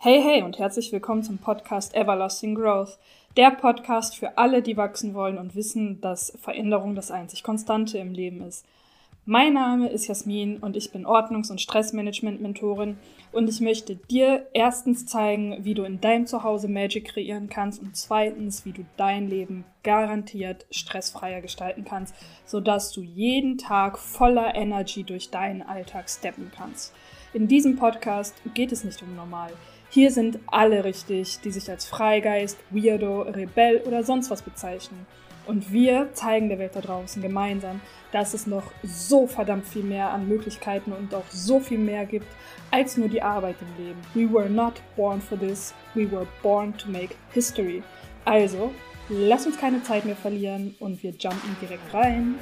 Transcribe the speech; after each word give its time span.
Hey, 0.00 0.22
hey 0.22 0.42
und 0.44 0.60
herzlich 0.60 0.92
willkommen 0.92 1.24
zum 1.24 1.38
Podcast 1.38 1.92
Everlasting 1.92 2.54
Growth. 2.54 3.00
Der 3.36 3.50
Podcast 3.50 4.16
für 4.16 4.38
alle, 4.38 4.62
die 4.62 4.76
wachsen 4.76 5.12
wollen 5.12 5.38
und 5.38 5.56
wissen, 5.56 6.00
dass 6.00 6.32
Veränderung 6.40 6.94
das 6.94 7.10
einzig 7.10 7.42
Konstante 7.42 7.98
im 7.98 8.12
Leben 8.12 8.40
ist. 8.42 8.64
Mein 9.24 9.54
Name 9.54 9.88
ist 9.88 10.06
Jasmin 10.06 10.58
und 10.58 10.76
ich 10.76 10.92
bin 10.92 11.04
Ordnungs- 11.04 11.50
und 11.50 11.60
Stressmanagement-Mentorin 11.60 12.96
und 13.32 13.48
ich 13.48 13.60
möchte 13.60 13.96
dir 13.96 14.46
erstens 14.54 15.04
zeigen, 15.04 15.64
wie 15.64 15.74
du 15.74 15.82
in 15.82 16.00
deinem 16.00 16.28
Zuhause 16.28 16.68
Magic 16.68 17.06
kreieren 17.06 17.48
kannst 17.48 17.82
und 17.82 17.96
zweitens, 17.96 18.64
wie 18.64 18.72
du 18.72 18.84
dein 18.96 19.28
Leben 19.28 19.64
garantiert 19.82 20.64
stressfreier 20.70 21.40
gestalten 21.40 21.84
kannst, 21.84 22.14
sodass 22.46 22.92
du 22.92 23.02
jeden 23.02 23.58
Tag 23.58 23.98
voller 23.98 24.54
Energy 24.54 25.02
durch 25.02 25.30
deinen 25.30 25.62
Alltag 25.62 26.08
steppen 26.08 26.52
kannst. 26.56 26.94
In 27.34 27.48
diesem 27.48 27.76
Podcast 27.76 28.36
geht 28.54 28.70
es 28.70 28.84
nicht 28.84 29.02
um 29.02 29.16
normal. 29.16 29.50
Hier 29.90 30.10
sind 30.10 30.38
alle 30.46 30.84
richtig, 30.84 31.40
die 31.40 31.50
sich 31.50 31.70
als 31.70 31.86
Freigeist, 31.86 32.58
Weirdo, 32.70 33.22
Rebell 33.22 33.82
oder 33.86 34.04
sonst 34.04 34.30
was 34.30 34.42
bezeichnen. 34.42 35.06
Und 35.46 35.72
wir 35.72 36.10
zeigen 36.12 36.50
der 36.50 36.58
Welt 36.58 36.76
da 36.76 36.82
draußen 36.82 37.22
gemeinsam, 37.22 37.80
dass 38.12 38.34
es 38.34 38.46
noch 38.46 38.64
so 38.82 39.26
verdammt 39.26 39.66
viel 39.66 39.82
mehr 39.82 40.10
an 40.10 40.28
Möglichkeiten 40.28 40.92
und 40.92 41.14
auch 41.14 41.24
so 41.30 41.58
viel 41.58 41.78
mehr 41.78 42.04
gibt 42.04 42.26
als 42.70 42.98
nur 42.98 43.08
die 43.08 43.22
Arbeit 43.22 43.56
im 43.62 43.86
Leben. 43.86 44.00
We 44.12 44.30
were 44.30 44.50
not 44.50 44.74
born 44.94 45.22
for 45.22 45.38
this, 45.38 45.72
we 45.94 46.10
were 46.10 46.26
born 46.42 46.76
to 46.76 46.90
make 46.90 47.14
history. 47.32 47.82
Also, 48.26 48.70
lass 49.08 49.46
uns 49.46 49.58
keine 49.58 49.82
Zeit 49.82 50.04
mehr 50.04 50.16
verlieren 50.16 50.74
und 50.80 51.02
wir 51.02 51.12
jumpen 51.12 51.56
direkt 51.62 51.94
rein. 51.94 52.34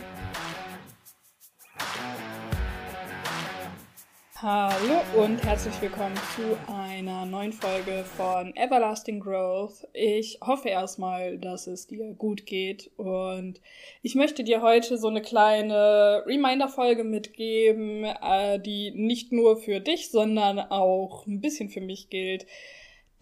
Hallo 4.49 5.03
und 5.17 5.45
herzlich 5.45 5.75
willkommen 5.83 6.15
zu 6.37 6.57
einer 6.73 7.27
neuen 7.27 7.53
Folge 7.53 8.05
von 8.17 8.55
Everlasting 8.55 9.19
Growth. 9.19 9.89
Ich 9.93 10.39
hoffe 10.41 10.69
erstmal, 10.69 11.37
dass 11.37 11.67
es 11.67 11.89
dir 11.89 12.15
gut 12.15 12.47
geht 12.47 12.93
und 12.97 13.61
ich 14.03 14.15
möchte 14.15 14.45
dir 14.45 14.63
heute 14.63 14.99
so 14.99 15.09
eine 15.09 15.21
kleine 15.21 16.23
Reminder-Folge 16.27 17.03
mitgeben, 17.03 18.05
äh, 18.05 18.61
die 18.61 18.93
nicht 18.93 19.33
nur 19.33 19.57
für 19.57 19.81
dich, 19.81 20.13
sondern 20.13 20.61
auch 20.61 21.27
ein 21.27 21.41
bisschen 21.41 21.69
für 21.69 21.81
mich 21.81 22.09
gilt. 22.09 22.47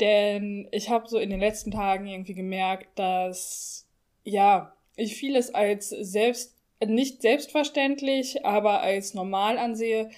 Denn 0.01 0.69
ich 0.73 0.91
habe 0.91 1.09
so 1.09 1.19
in 1.19 1.31
den 1.31 1.41
letzten 1.41 1.71
Tagen 1.71 2.07
irgendwie 2.07 2.35
gemerkt, 2.35 2.99
dass 2.99 3.87
ja, 4.25 4.75
ich 4.95 5.17
vieles 5.17 5.55
als 5.55 5.89
selbst, 5.89 6.55
nicht 6.85 7.23
selbstverständlich, 7.23 8.45
aber 8.45 8.83
als 8.83 9.15
normal 9.15 9.57
ansehe 9.57 10.11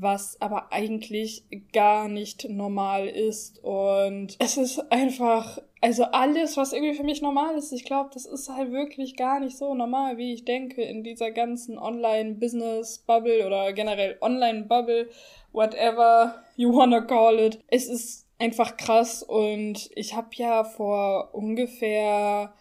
was 0.00 0.40
aber 0.40 0.72
eigentlich 0.72 1.44
gar 1.72 2.08
nicht 2.08 2.48
normal 2.48 3.08
ist. 3.08 3.62
Und 3.62 4.36
es 4.38 4.56
ist 4.56 4.90
einfach, 4.92 5.58
also 5.80 6.04
alles, 6.04 6.56
was 6.56 6.72
irgendwie 6.72 6.94
für 6.94 7.04
mich 7.04 7.22
normal 7.22 7.56
ist, 7.56 7.72
ich 7.72 7.84
glaube, 7.84 8.10
das 8.12 8.26
ist 8.26 8.48
halt 8.48 8.72
wirklich 8.72 9.16
gar 9.16 9.40
nicht 9.40 9.56
so 9.56 9.74
normal, 9.74 10.16
wie 10.16 10.32
ich 10.32 10.44
denke, 10.44 10.82
in 10.82 11.02
dieser 11.02 11.30
ganzen 11.30 11.78
Online-Business-Bubble 11.78 13.46
oder 13.46 13.72
generell 13.72 14.16
Online-Bubble, 14.20 15.08
whatever 15.52 16.42
you 16.56 16.72
wanna 16.72 17.00
call 17.00 17.38
it. 17.38 17.60
Es 17.68 17.88
ist 17.88 18.26
einfach 18.38 18.76
krass 18.76 19.22
und 19.22 19.90
ich 19.94 20.14
habe 20.14 20.28
ja 20.34 20.64
vor 20.64 21.30
ungefähr 21.32 22.52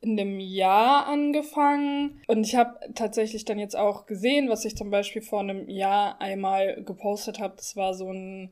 in 0.00 0.18
einem 0.18 0.38
Jahr 0.38 1.06
angefangen 1.06 2.20
und 2.28 2.44
ich 2.44 2.54
habe 2.54 2.78
tatsächlich 2.94 3.44
dann 3.44 3.58
jetzt 3.58 3.76
auch 3.76 4.06
gesehen, 4.06 4.48
was 4.48 4.64
ich 4.64 4.76
zum 4.76 4.90
Beispiel 4.90 5.22
vor 5.22 5.40
einem 5.40 5.68
Jahr 5.68 6.20
einmal 6.20 6.82
gepostet 6.84 7.40
habe. 7.40 7.54
Das 7.56 7.74
war 7.74 7.94
so 7.94 8.12
ein, 8.12 8.50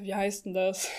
wie 0.00 0.14
heißt 0.14 0.46
denn 0.46 0.54
das? 0.54 0.90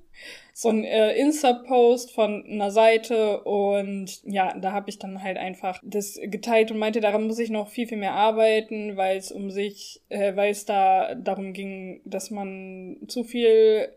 so 0.52 0.68
ein 0.68 0.82
äh, 0.82 1.14
Insta-Post 1.16 2.12
von 2.12 2.44
einer 2.44 2.72
Seite 2.72 3.42
und 3.42 4.20
ja, 4.24 4.56
da 4.58 4.72
habe 4.72 4.90
ich 4.90 4.98
dann 4.98 5.22
halt 5.22 5.36
einfach 5.36 5.80
das 5.84 6.18
geteilt 6.20 6.72
und 6.72 6.78
meinte, 6.78 7.00
daran 7.00 7.26
muss 7.26 7.38
ich 7.38 7.50
noch 7.50 7.68
viel, 7.68 7.86
viel 7.86 7.98
mehr 7.98 8.14
arbeiten, 8.14 8.96
weil 8.96 9.16
es 9.16 9.30
um 9.30 9.52
sich, 9.52 10.02
äh, 10.08 10.34
weil 10.34 10.50
es 10.50 10.64
da 10.64 11.14
darum 11.14 11.52
ging, 11.52 12.00
dass 12.04 12.30
man 12.32 12.98
zu 13.06 13.22
viel 13.22 13.90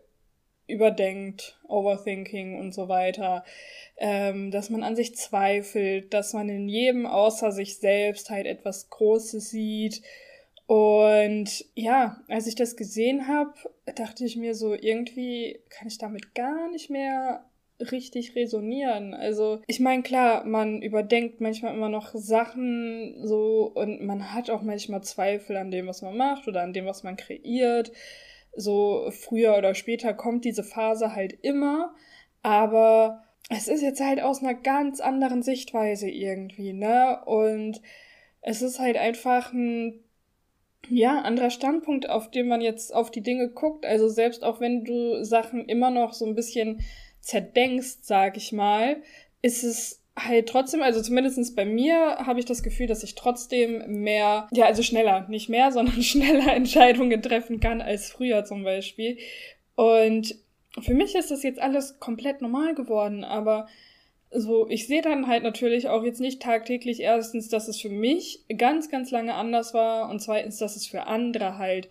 überdenkt, 0.68 1.58
Overthinking 1.66 2.58
und 2.58 2.72
so 2.72 2.88
weiter, 2.88 3.44
ähm, 3.96 4.50
dass 4.50 4.70
man 4.70 4.82
an 4.82 4.94
sich 4.94 5.16
zweifelt, 5.16 6.14
dass 6.14 6.32
man 6.34 6.48
in 6.48 6.68
jedem 6.68 7.06
außer 7.06 7.50
sich 7.50 7.78
selbst 7.78 8.30
halt 8.30 8.46
etwas 8.46 8.90
Großes 8.90 9.50
sieht. 9.50 10.02
Und 10.66 11.64
ja, 11.74 12.20
als 12.28 12.46
ich 12.46 12.54
das 12.54 12.76
gesehen 12.76 13.26
habe, 13.26 13.54
dachte 13.96 14.24
ich 14.24 14.36
mir 14.36 14.54
so, 14.54 14.74
irgendwie 14.74 15.60
kann 15.70 15.88
ich 15.88 15.98
damit 15.98 16.34
gar 16.34 16.70
nicht 16.70 16.90
mehr 16.90 17.44
richtig 17.80 18.34
resonieren. 18.34 19.14
Also, 19.14 19.62
ich 19.66 19.80
meine, 19.80 20.02
klar, 20.02 20.44
man 20.44 20.82
überdenkt 20.82 21.40
manchmal 21.40 21.74
immer 21.74 21.88
noch 21.88 22.14
Sachen 22.14 23.26
so 23.26 23.70
und 23.74 24.04
man 24.04 24.34
hat 24.34 24.50
auch 24.50 24.62
manchmal 24.62 25.02
Zweifel 25.02 25.56
an 25.56 25.70
dem, 25.70 25.86
was 25.86 26.02
man 26.02 26.16
macht 26.16 26.48
oder 26.48 26.62
an 26.62 26.72
dem, 26.72 26.86
was 26.86 27.02
man 27.02 27.16
kreiert 27.16 27.92
so 28.58 29.10
früher 29.10 29.56
oder 29.56 29.74
später 29.74 30.12
kommt 30.14 30.44
diese 30.44 30.64
Phase 30.64 31.14
halt 31.14 31.32
immer, 31.42 31.94
aber 32.42 33.22
es 33.50 33.68
ist 33.68 33.82
jetzt 33.82 34.00
halt 34.00 34.20
aus 34.20 34.42
einer 34.42 34.54
ganz 34.54 35.00
anderen 35.00 35.42
Sichtweise 35.42 36.10
irgendwie, 36.10 36.72
ne? 36.72 37.20
Und 37.24 37.80
es 38.42 38.62
ist 38.62 38.78
halt 38.78 38.96
einfach 38.96 39.52
ein 39.52 40.04
ja, 40.88 41.20
anderer 41.20 41.50
Standpunkt, 41.50 42.08
auf 42.08 42.30
dem 42.30 42.48
man 42.48 42.60
jetzt 42.60 42.94
auf 42.94 43.10
die 43.10 43.22
Dinge 43.22 43.48
guckt. 43.48 43.84
Also 43.86 44.08
selbst 44.08 44.44
auch 44.44 44.60
wenn 44.60 44.84
du 44.84 45.24
Sachen 45.24 45.64
immer 45.66 45.90
noch 45.90 46.12
so 46.12 46.26
ein 46.26 46.34
bisschen 46.34 46.80
zerdenkst, 47.20 47.98
sag 48.02 48.36
ich 48.36 48.52
mal, 48.52 49.02
ist 49.42 49.64
es 49.64 50.02
halt 50.18 50.48
trotzdem, 50.48 50.82
also 50.82 51.00
zumindestens 51.00 51.54
bei 51.54 51.64
mir 51.64 52.16
habe 52.18 52.38
ich 52.40 52.44
das 52.46 52.62
Gefühl, 52.62 52.86
dass 52.86 53.02
ich 53.02 53.14
trotzdem 53.14 54.02
mehr, 54.02 54.48
ja, 54.52 54.66
also 54.66 54.82
schneller, 54.82 55.26
nicht 55.28 55.48
mehr, 55.48 55.72
sondern 55.72 56.02
schneller 56.02 56.54
Entscheidungen 56.54 57.22
treffen 57.22 57.60
kann 57.60 57.80
als 57.80 58.10
früher 58.10 58.44
zum 58.44 58.64
Beispiel. 58.64 59.18
Und 59.74 60.34
für 60.80 60.94
mich 60.94 61.14
ist 61.14 61.30
das 61.30 61.42
jetzt 61.42 61.60
alles 61.60 61.98
komplett 61.98 62.42
normal 62.42 62.74
geworden, 62.74 63.24
aber 63.24 63.68
so, 64.30 64.68
ich 64.68 64.86
sehe 64.86 65.00
dann 65.00 65.26
halt 65.26 65.42
natürlich 65.42 65.88
auch 65.88 66.04
jetzt 66.04 66.20
nicht 66.20 66.42
tagtäglich 66.42 67.00
erstens, 67.00 67.48
dass 67.48 67.68
es 67.68 67.80
für 67.80 67.88
mich 67.88 68.44
ganz, 68.56 68.90
ganz 68.90 69.10
lange 69.10 69.34
anders 69.34 69.72
war 69.72 70.10
und 70.10 70.20
zweitens, 70.20 70.58
dass 70.58 70.76
es 70.76 70.86
für 70.86 71.06
andere 71.06 71.56
halt 71.56 71.88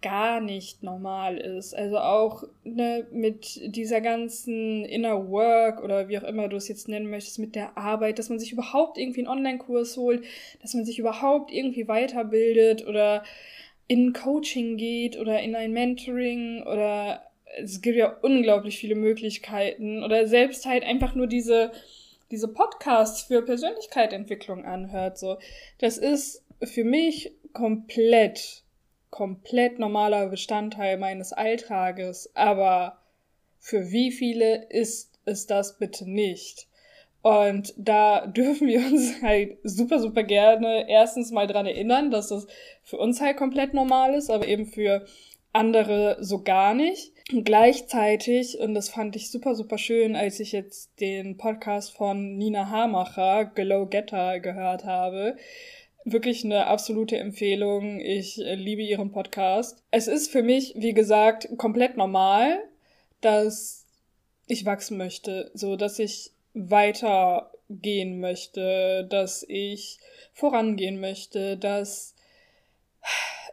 gar 0.00 0.40
nicht 0.40 0.82
normal 0.82 1.38
ist. 1.38 1.74
Also 1.74 1.98
auch 1.98 2.44
ne, 2.62 3.06
mit 3.10 3.60
dieser 3.74 4.00
ganzen 4.00 4.84
Inner 4.84 5.28
Work 5.28 5.82
oder 5.82 6.08
wie 6.08 6.18
auch 6.18 6.22
immer 6.22 6.48
du 6.48 6.56
es 6.56 6.68
jetzt 6.68 6.88
nennen 6.88 7.10
möchtest, 7.10 7.38
mit 7.38 7.56
der 7.56 7.76
Arbeit, 7.76 8.18
dass 8.18 8.28
man 8.28 8.38
sich 8.38 8.52
überhaupt 8.52 8.96
irgendwie 8.96 9.20
einen 9.20 9.28
Online-Kurs 9.28 9.96
holt, 9.96 10.24
dass 10.62 10.74
man 10.74 10.84
sich 10.84 10.98
überhaupt 10.98 11.52
irgendwie 11.52 11.88
weiterbildet 11.88 12.86
oder 12.86 13.24
in 13.88 14.12
Coaching 14.12 14.76
geht 14.76 15.18
oder 15.18 15.40
in 15.40 15.56
ein 15.56 15.72
Mentoring 15.72 16.62
oder 16.62 17.22
es 17.56 17.80
gibt 17.80 17.96
ja 17.96 18.14
unglaublich 18.20 18.78
viele 18.78 18.94
Möglichkeiten 18.94 20.04
oder 20.04 20.26
selbst 20.26 20.66
halt 20.66 20.84
einfach 20.84 21.14
nur 21.14 21.26
diese 21.26 21.72
diese 22.30 22.48
Podcasts 22.48 23.22
für 23.22 23.40
Persönlichkeitsentwicklung 23.40 24.66
anhört 24.66 25.16
so 25.16 25.38
das 25.78 25.96
ist 25.96 26.44
für 26.62 26.84
mich 26.84 27.32
komplett 27.54 28.62
komplett 29.10 29.78
normaler 29.78 30.28
Bestandteil 30.28 30.98
meines 30.98 31.32
Alltages, 31.32 32.30
aber 32.34 32.98
für 33.58 33.90
wie 33.90 34.10
viele 34.12 34.66
ist 34.70 35.18
es 35.24 35.46
das 35.46 35.78
bitte 35.78 36.08
nicht? 36.08 36.68
Und 37.22 37.74
da 37.76 38.26
dürfen 38.26 38.68
wir 38.68 38.80
uns 38.80 39.22
halt 39.22 39.58
super, 39.62 39.98
super 39.98 40.22
gerne 40.22 40.88
erstens 40.88 41.30
mal 41.30 41.46
dran 41.46 41.66
erinnern, 41.66 42.10
dass 42.10 42.28
das 42.28 42.46
für 42.82 42.98
uns 42.98 43.20
halt 43.20 43.36
komplett 43.36 43.74
normal 43.74 44.14
ist, 44.14 44.30
aber 44.30 44.46
eben 44.46 44.66
für 44.66 45.06
andere 45.52 46.16
so 46.20 46.42
gar 46.42 46.74
nicht. 46.74 47.12
Und 47.32 47.44
gleichzeitig, 47.44 48.58
und 48.58 48.74
das 48.74 48.88
fand 48.88 49.16
ich 49.16 49.30
super, 49.30 49.54
super 49.54 49.76
schön, 49.76 50.16
als 50.16 50.40
ich 50.40 50.52
jetzt 50.52 50.98
den 51.00 51.36
Podcast 51.36 51.94
von 51.94 52.36
Nina 52.38 52.70
Hamacher, 52.70 53.44
Glow 53.44 53.86
Getter, 53.86 54.40
gehört 54.40 54.84
habe, 54.84 55.36
wirklich 56.12 56.44
eine 56.44 56.66
absolute 56.66 57.18
Empfehlung. 57.18 58.00
Ich 58.00 58.38
äh, 58.40 58.54
liebe 58.54 58.82
ihren 58.82 59.10
Podcast. 59.10 59.82
Es 59.90 60.08
ist 60.08 60.30
für 60.30 60.42
mich, 60.42 60.74
wie 60.76 60.94
gesagt, 60.94 61.48
komplett 61.56 61.96
normal, 61.96 62.58
dass 63.20 63.86
ich 64.46 64.64
wachsen 64.64 64.96
möchte, 64.96 65.50
so 65.54 65.76
dass 65.76 65.98
ich 65.98 66.32
weitergehen 66.54 68.20
möchte, 68.20 69.06
dass 69.08 69.44
ich 69.48 69.98
vorangehen 70.32 71.00
möchte, 71.00 71.56
dass 71.56 72.14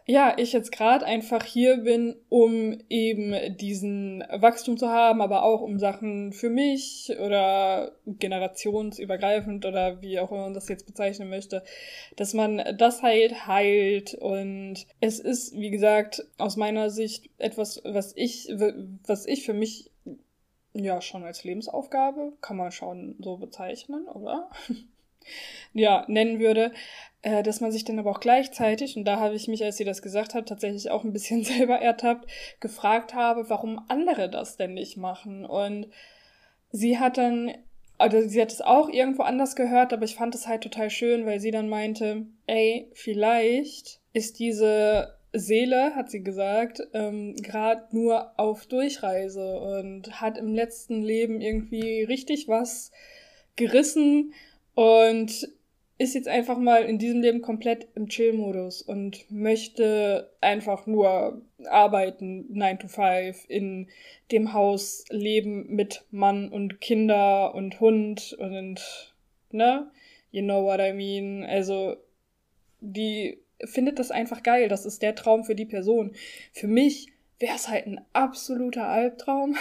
ja, 0.07 0.35
ich 0.37 0.53
jetzt 0.53 0.71
gerade 0.71 1.03
einfach 1.03 1.43
hier 1.43 1.77
bin, 1.77 2.15
um 2.29 2.77
eben 2.89 3.57
diesen 3.57 4.23
Wachstum 4.29 4.77
zu 4.77 4.89
haben, 4.89 5.19
aber 5.19 5.43
auch 5.43 5.61
um 5.61 5.79
Sachen 5.79 6.31
für 6.31 6.51
mich 6.51 7.11
oder 7.19 7.91
generationsübergreifend 8.05 9.65
oder 9.65 10.03
wie 10.03 10.19
auch 10.19 10.31
immer 10.31 10.43
man 10.43 10.53
das 10.53 10.69
jetzt 10.69 10.85
bezeichnen 10.85 11.29
möchte, 11.29 11.63
dass 12.17 12.35
man 12.35 12.63
das 12.77 13.01
halt 13.01 13.47
heilt 13.47 14.13
und 14.13 14.85
es 14.99 15.19
ist, 15.19 15.57
wie 15.57 15.71
gesagt, 15.71 16.23
aus 16.37 16.55
meiner 16.55 16.91
Sicht 16.91 17.31
etwas, 17.39 17.81
was 17.83 18.13
ich, 18.15 18.47
was 19.07 19.25
ich 19.25 19.43
für 19.43 19.53
mich 19.53 19.89
ja 20.73 21.01
schon 21.01 21.23
als 21.23 21.43
Lebensaufgabe, 21.43 22.33
kann 22.41 22.57
man 22.57 22.71
schon 22.71 23.15
so 23.19 23.37
bezeichnen, 23.37 24.07
oder? 24.07 24.51
ja, 25.73 26.05
nennen 26.07 26.39
würde, 26.39 26.73
äh, 27.25 27.41
dass 27.41 27.59
man 27.59 27.71
sich 27.71 27.83
dann 27.83 27.97
aber 27.97 28.11
auch 28.11 28.19
gleichzeitig, 28.19 28.95
und 28.97 29.03
da 29.05 29.19
habe 29.19 29.33
ich 29.33 29.47
mich, 29.47 29.63
als 29.63 29.77
sie 29.77 29.83
das 29.83 30.03
gesagt 30.03 30.35
hat, 30.35 30.47
tatsächlich 30.47 30.91
auch 30.91 31.03
ein 31.03 31.11
bisschen 31.11 31.43
selber 31.43 31.79
ertappt, 31.81 32.29
gefragt 32.59 33.15
habe, 33.15 33.49
warum 33.49 33.83
andere 33.87 34.29
das 34.29 34.57
denn 34.57 34.75
nicht 34.75 34.95
machen. 34.95 35.43
Und 35.43 35.87
sie 36.71 36.99
hat 36.99 37.17
dann, 37.17 37.51
also 37.97 38.21
sie 38.21 38.39
hat 38.39 38.51
es 38.51 38.61
auch 38.61 38.89
irgendwo 38.89 39.23
anders 39.23 39.55
gehört, 39.55 39.91
aber 39.91 40.05
ich 40.05 40.13
fand 40.13 40.35
es 40.35 40.45
halt 40.45 40.61
total 40.61 40.91
schön, 40.91 41.25
weil 41.25 41.39
sie 41.39 41.49
dann 41.49 41.67
meinte, 41.67 42.27
ey, 42.45 42.91
vielleicht 42.93 44.01
ist 44.13 44.37
diese 44.37 45.15
Seele, 45.33 45.95
hat 45.95 46.11
sie 46.11 46.21
gesagt, 46.21 46.83
ähm, 46.93 47.35
gerade 47.37 47.87
nur 47.89 48.39
auf 48.39 48.67
Durchreise 48.67 49.59
und 49.59 50.21
hat 50.21 50.37
im 50.37 50.53
letzten 50.53 51.01
Leben 51.01 51.41
irgendwie 51.41 52.03
richtig 52.03 52.47
was 52.47 52.91
gerissen 53.55 54.31
und 54.75 55.54
ist 55.97 56.13
jetzt 56.13 56.27
einfach 56.27 56.57
mal 56.57 56.83
in 56.83 56.99
diesem 56.99 57.21
Leben 57.21 57.41
komplett 57.41 57.87
im 57.95 58.09
Chill-Modus 58.09 58.81
und 58.81 59.31
möchte 59.31 60.29
einfach 60.41 60.87
nur 60.87 61.41
arbeiten, 61.65 62.45
9 62.49 62.79
to 62.79 62.87
5, 62.87 63.45
in 63.47 63.87
dem 64.31 64.51
Haus 64.51 65.05
leben 65.09 65.67
mit 65.73 66.03
Mann 66.11 66.49
und 66.49 66.81
Kinder 66.81 67.55
und 67.55 67.79
Hund 67.79 68.35
und, 68.39 69.15
ne? 69.51 69.89
You 70.31 70.41
know 70.41 70.65
what 70.65 70.81
I 70.81 70.91
mean? 70.91 71.45
Also, 71.45 71.95
die 72.81 73.39
findet 73.63 73.97
das 73.99 74.11
einfach 74.11 74.43
geil. 74.43 74.67
Das 74.67 74.85
ist 74.85 75.01
der 75.01 75.15
Traum 75.15 75.45
für 75.45 75.55
die 75.55 75.65
Person. 75.65 76.11
Für 76.51 76.67
mich 76.67 77.07
wäre 77.39 77.55
es 77.55 77.69
halt 77.69 77.87
ein 77.87 78.01
absoluter 78.11 78.87
Albtraum. 78.87 79.55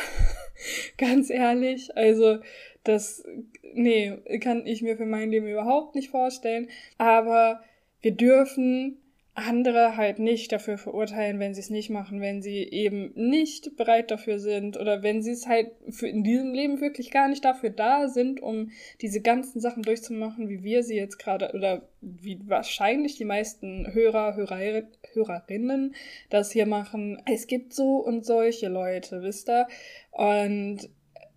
Ganz 0.99 1.31
ehrlich. 1.31 1.97
Also, 1.97 2.39
das, 2.85 3.25
nee, 3.73 4.17
kann 4.41 4.67
ich 4.67 4.83
mir 4.83 4.97
für 4.97 5.07
mein 5.07 5.31
Leben 5.31 5.49
überhaupt 5.49 5.95
nicht 5.95 6.11
vorstellen. 6.11 6.69
Aber 6.99 7.63
wir 8.01 8.13
dürfen 8.13 8.99
andere 9.37 9.97
halt 9.97 10.21
nicht 10.21 10.53
dafür 10.53 10.79
verurteilen, 10.79 11.41
wenn 11.41 11.55
sie 11.55 11.61
es 11.61 11.69
nicht 11.69 11.91
machen, 11.91 12.21
wenn 12.21 12.41
sie 12.41 12.59
eben 12.59 13.11
nicht 13.17 13.77
bereit 13.77 14.13
dafür 14.13 14.39
sind 14.39 14.79
oder 14.79 15.03
wenn 15.03 15.23
sie 15.23 15.33
es 15.33 15.49
halt 15.49 15.73
für 15.89 16.07
in 16.07 16.23
diesem 16.23 16.55
Leben 16.55 16.81
wirklich 16.81 17.11
gar 17.11 17.27
nicht 17.27 17.45
dafür 17.45 17.71
da 17.71 18.07
sind, 18.07 18.41
um 18.41 18.71
diese 19.01 19.21
ganzen 19.21 19.61
Sachen 19.61 19.83
durchzumachen, 19.83 20.49
wie 20.49 20.63
wir 20.63 20.85
sie 20.85 20.95
jetzt 20.95 21.19
gerade 21.19 21.53
oder 21.53 21.83
wie 22.01 22.39
wahrscheinlich 22.47 23.17
die 23.17 23.25
meisten 23.25 23.93
Hörer, 23.93 24.37
Hörer, 24.37 24.85
Hörerinnen 25.13 25.97
das 26.31 26.53
hier 26.53 26.67
machen. 26.67 27.21
Es 27.27 27.49
gibt 27.49 27.73
so 27.73 27.97
und 27.97 28.25
solche 28.25 28.69
Leute, 28.69 29.23
wisst 29.23 29.49
ihr? 29.49 29.67
Und 30.13 30.89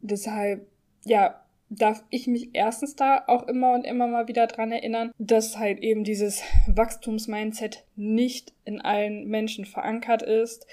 deshalb, 0.01 0.67
ja, 1.07 1.41
darf 1.69 2.03
ich 2.09 2.27
mich 2.27 2.49
erstens 2.53 2.95
da 2.95 3.23
auch 3.27 3.47
immer 3.47 3.73
und 3.73 3.85
immer 3.85 4.07
mal 4.07 4.27
wieder 4.27 4.47
dran 4.47 4.71
erinnern, 4.71 5.11
dass 5.17 5.57
halt 5.57 5.79
eben 5.79 6.03
dieses 6.03 6.41
Wachstumsmindset 6.67 7.83
nicht 7.95 8.53
in 8.63 8.79
allen 8.81 9.27
Menschen 9.27 9.65
verankert 9.65 10.21
ist, 10.21 10.65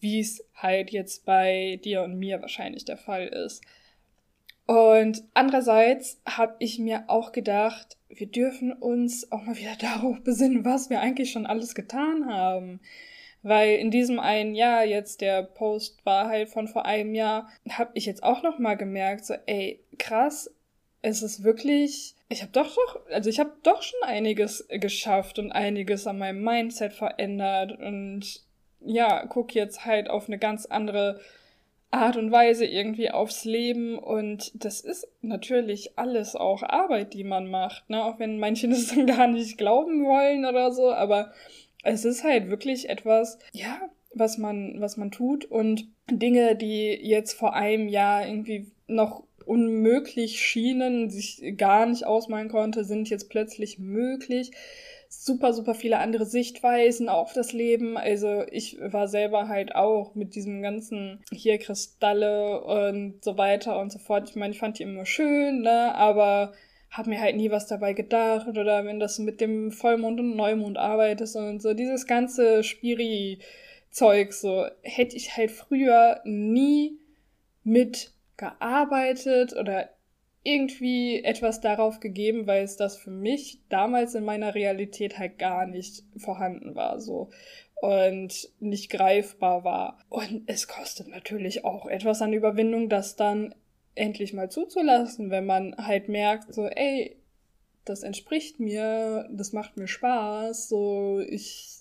wie 0.00 0.20
es 0.20 0.44
halt 0.54 0.90
jetzt 0.90 1.24
bei 1.24 1.80
dir 1.84 2.02
und 2.02 2.18
mir 2.18 2.40
wahrscheinlich 2.40 2.84
der 2.84 2.96
Fall 2.96 3.28
ist. 3.28 3.62
Und 4.66 5.24
andererseits 5.34 6.20
habe 6.26 6.54
ich 6.60 6.78
mir 6.78 7.04
auch 7.08 7.32
gedacht, 7.32 7.96
wir 8.08 8.28
dürfen 8.28 8.72
uns 8.72 9.30
auch 9.32 9.42
mal 9.42 9.56
wieder 9.56 9.76
darauf 9.80 10.22
besinnen, 10.22 10.64
was 10.64 10.90
wir 10.90 11.00
eigentlich 11.00 11.32
schon 11.32 11.46
alles 11.46 11.74
getan 11.74 12.26
haben. 12.26 12.80
Weil 13.42 13.76
in 13.76 13.90
diesem 13.90 14.20
einen 14.20 14.54
Jahr, 14.54 14.84
jetzt 14.84 15.20
der 15.20 15.42
Post 15.42 16.04
war 16.04 16.28
halt 16.28 16.50
von 16.50 16.68
vor 16.68 16.84
einem 16.84 17.14
Jahr, 17.14 17.48
habe 17.70 17.90
ich 17.94 18.06
jetzt 18.06 18.22
auch 18.22 18.42
noch 18.42 18.58
mal 18.58 18.76
gemerkt, 18.76 19.24
so 19.24 19.34
ey, 19.46 19.80
krass, 19.98 20.50
es 21.02 21.22
ist 21.22 21.42
wirklich, 21.42 22.14
ich 22.28 22.42
habe 22.42 22.52
doch 22.52 22.74
doch, 22.74 23.00
also 23.10 23.30
ich 23.30 23.40
habe 23.40 23.52
doch 23.62 23.82
schon 23.82 24.02
einiges 24.02 24.66
geschafft 24.68 25.38
und 25.38 25.52
einiges 25.52 26.06
an 26.06 26.18
meinem 26.18 26.42
Mindset 26.42 26.92
verändert 26.92 27.78
und 27.78 28.42
ja, 28.80 29.26
guck 29.26 29.54
jetzt 29.54 29.84
halt 29.84 30.10
auf 30.10 30.26
eine 30.26 30.38
ganz 30.38 30.66
andere 30.66 31.20
Art 31.90 32.16
und 32.16 32.30
Weise 32.30 32.66
irgendwie 32.66 33.10
aufs 33.10 33.44
Leben 33.44 33.98
und 33.98 34.52
das 34.54 34.80
ist 34.80 35.08
natürlich 35.22 35.98
alles 35.98 36.36
auch 36.36 36.62
Arbeit, 36.62 37.14
die 37.14 37.24
man 37.24 37.50
macht, 37.50 37.88
ne, 37.90 38.04
auch 38.04 38.18
wenn 38.18 38.38
manche 38.38 38.68
das 38.70 38.88
dann 38.88 39.06
gar 39.06 39.26
nicht 39.26 39.58
glauben 39.58 40.04
wollen 40.04 40.44
oder 40.44 40.72
so, 40.72 40.92
aber 40.92 41.32
es 41.82 42.04
ist 42.04 42.24
halt 42.24 42.48
wirklich 42.48 42.88
etwas, 42.88 43.38
ja, 43.52 43.80
was 44.12 44.38
man, 44.38 44.80
was 44.80 44.96
man 44.96 45.10
tut 45.10 45.44
und 45.44 45.88
Dinge, 46.10 46.56
die 46.56 46.98
jetzt 47.00 47.32
vor 47.32 47.54
einem 47.54 47.88
Jahr 47.88 48.26
irgendwie 48.26 48.66
noch 48.86 49.22
unmöglich 49.46 50.40
schienen, 50.40 51.10
sich 51.10 51.54
gar 51.56 51.86
nicht 51.86 52.06
ausmalen 52.06 52.48
konnte, 52.48 52.84
sind 52.84 53.08
jetzt 53.08 53.30
plötzlich 53.30 53.78
möglich. 53.78 54.52
Super, 55.08 55.52
super 55.52 55.74
viele 55.74 55.98
andere 55.98 56.24
Sichtweisen 56.24 57.08
auf 57.08 57.32
das 57.32 57.52
Leben. 57.52 57.96
Also 57.96 58.44
ich 58.50 58.78
war 58.80 59.08
selber 59.08 59.48
halt 59.48 59.74
auch 59.74 60.14
mit 60.14 60.36
diesem 60.36 60.62
ganzen 60.62 61.20
hier 61.32 61.58
Kristalle 61.58 62.62
und 62.62 63.24
so 63.24 63.36
weiter 63.36 63.80
und 63.80 63.90
so 63.90 63.98
fort. 63.98 64.30
Ich 64.30 64.36
meine, 64.36 64.52
ich 64.52 64.60
fand 64.60 64.78
die 64.78 64.84
immer 64.84 65.06
schön, 65.06 65.62
ne, 65.62 65.94
aber 65.96 66.52
habe 66.90 67.10
mir 67.10 67.20
halt 67.20 67.36
nie 67.36 67.50
was 67.50 67.66
dabei 67.66 67.92
gedacht 67.92 68.48
oder 68.48 68.84
wenn 68.84 69.00
das 69.00 69.18
mit 69.18 69.40
dem 69.40 69.70
Vollmond 69.70 70.20
und 70.20 70.36
Neumond 70.36 70.76
arbeitest 70.76 71.36
und 71.36 71.62
so 71.62 71.72
dieses 71.74 72.06
ganze 72.06 72.64
Spiri-Zeug 72.64 74.32
so 74.32 74.66
hätte 74.82 75.16
ich 75.16 75.36
halt 75.36 75.50
früher 75.50 76.20
nie 76.24 76.98
mit 77.62 78.12
gearbeitet 78.36 79.54
oder 79.56 79.90
irgendwie 80.42 81.22
etwas 81.22 81.60
darauf 81.60 82.00
gegeben, 82.00 82.46
weil 82.46 82.64
es 82.64 82.76
das 82.76 82.96
für 82.96 83.10
mich 83.10 83.60
damals 83.68 84.14
in 84.14 84.24
meiner 84.24 84.54
Realität 84.54 85.18
halt 85.18 85.38
gar 85.38 85.66
nicht 85.66 86.02
vorhanden 86.16 86.74
war 86.74 86.98
so 86.98 87.28
und 87.80 88.48
nicht 88.58 88.90
greifbar 88.90 89.64
war. 89.64 89.98
Und 90.08 90.44
es 90.46 90.66
kostet 90.66 91.08
natürlich 91.08 91.64
auch 91.64 91.86
etwas 91.86 92.22
an 92.22 92.32
Überwindung, 92.32 92.88
das 92.88 93.16
dann 93.16 93.54
endlich 94.00 94.32
mal 94.32 94.50
zuzulassen, 94.50 95.30
wenn 95.30 95.46
man 95.46 95.76
halt 95.76 96.08
merkt, 96.08 96.52
so, 96.54 96.66
ey, 96.66 97.16
das 97.84 98.02
entspricht 98.02 98.60
mir, 98.60 99.28
das 99.30 99.52
macht 99.52 99.76
mir 99.76 99.86
Spaß, 99.86 100.68
so, 100.68 101.20
ich 101.20 101.80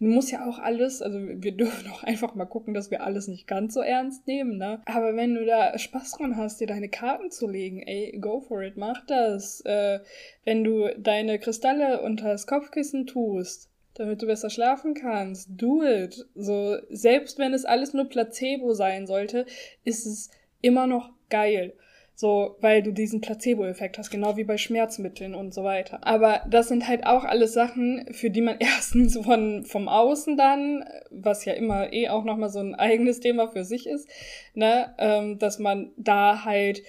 muss 0.00 0.30
ja 0.30 0.48
auch 0.48 0.58
alles, 0.58 1.02
also 1.02 1.18
wir 1.20 1.52
dürfen 1.52 1.90
auch 1.90 2.02
einfach 2.02 2.34
mal 2.34 2.46
gucken, 2.46 2.74
dass 2.74 2.90
wir 2.90 3.04
alles 3.04 3.28
nicht 3.28 3.46
ganz 3.46 3.74
so 3.74 3.80
ernst 3.80 4.26
nehmen, 4.26 4.58
ne? 4.58 4.82
Aber 4.86 5.14
wenn 5.14 5.34
du 5.34 5.46
da 5.46 5.78
Spaß 5.78 6.12
dran 6.12 6.36
hast, 6.36 6.60
dir 6.60 6.66
deine 6.66 6.88
Karten 6.88 7.30
zu 7.30 7.46
legen, 7.46 7.80
ey, 7.80 8.18
go 8.20 8.40
for 8.40 8.62
it, 8.62 8.76
mach 8.76 9.06
das. 9.06 9.60
Äh, 9.60 10.00
wenn 10.44 10.64
du 10.64 10.88
deine 10.98 11.38
Kristalle 11.38 12.02
unter 12.02 12.28
das 12.28 12.46
Kopfkissen 12.46 13.06
tust, 13.06 13.70
damit 13.94 14.20
du 14.20 14.26
besser 14.26 14.50
schlafen 14.50 14.94
kannst, 14.94 15.48
do 15.50 15.82
it. 15.82 16.26
So, 16.34 16.76
selbst 16.90 17.38
wenn 17.38 17.54
es 17.54 17.64
alles 17.64 17.94
nur 17.94 18.08
Placebo 18.08 18.74
sein 18.74 19.06
sollte, 19.06 19.46
ist 19.84 20.06
es 20.06 20.30
immer 20.60 20.86
noch 20.86 21.15
geil. 21.30 21.74
So, 22.18 22.56
weil 22.60 22.82
du 22.82 22.92
diesen 22.92 23.20
Placebo-Effekt 23.20 23.98
hast, 23.98 24.08
genau 24.08 24.38
wie 24.38 24.44
bei 24.44 24.56
Schmerzmitteln 24.56 25.34
und 25.34 25.52
so 25.52 25.64
weiter. 25.64 25.98
Aber 26.00 26.40
das 26.48 26.68
sind 26.68 26.88
halt 26.88 27.04
auch 27.06 27.24
alles 27.24 27.52
Sachen, 27.52 28.06
für 28.12 28.30
die 28.30 28.40
man 28.40 28.56
erstens 28.60 29.18
von, 29.18 29.66
vom 29.66 29.86
Außen 29.86 30.36
dann, 30.38 30.82
was 31.10 31.44
ja 31.44 31.52
immer 31.52 31.92
eh 31.92 32.08
auch 32.08 32.24
nochmal 32.24 32.48
so 32.48 32.58
ein 32.58 32.74
eigenes 32.74 33.20
Thema 33.20 33.48
für 33.48 33.64
sich 33.64 33.86
ist, 33.86 34.08
ne, 34.54 34.94
ähm, 34.98 35.38
dass 35.38 35.58
man 35.58 35.92
da 35.98 36.46
halt 36.46 36.82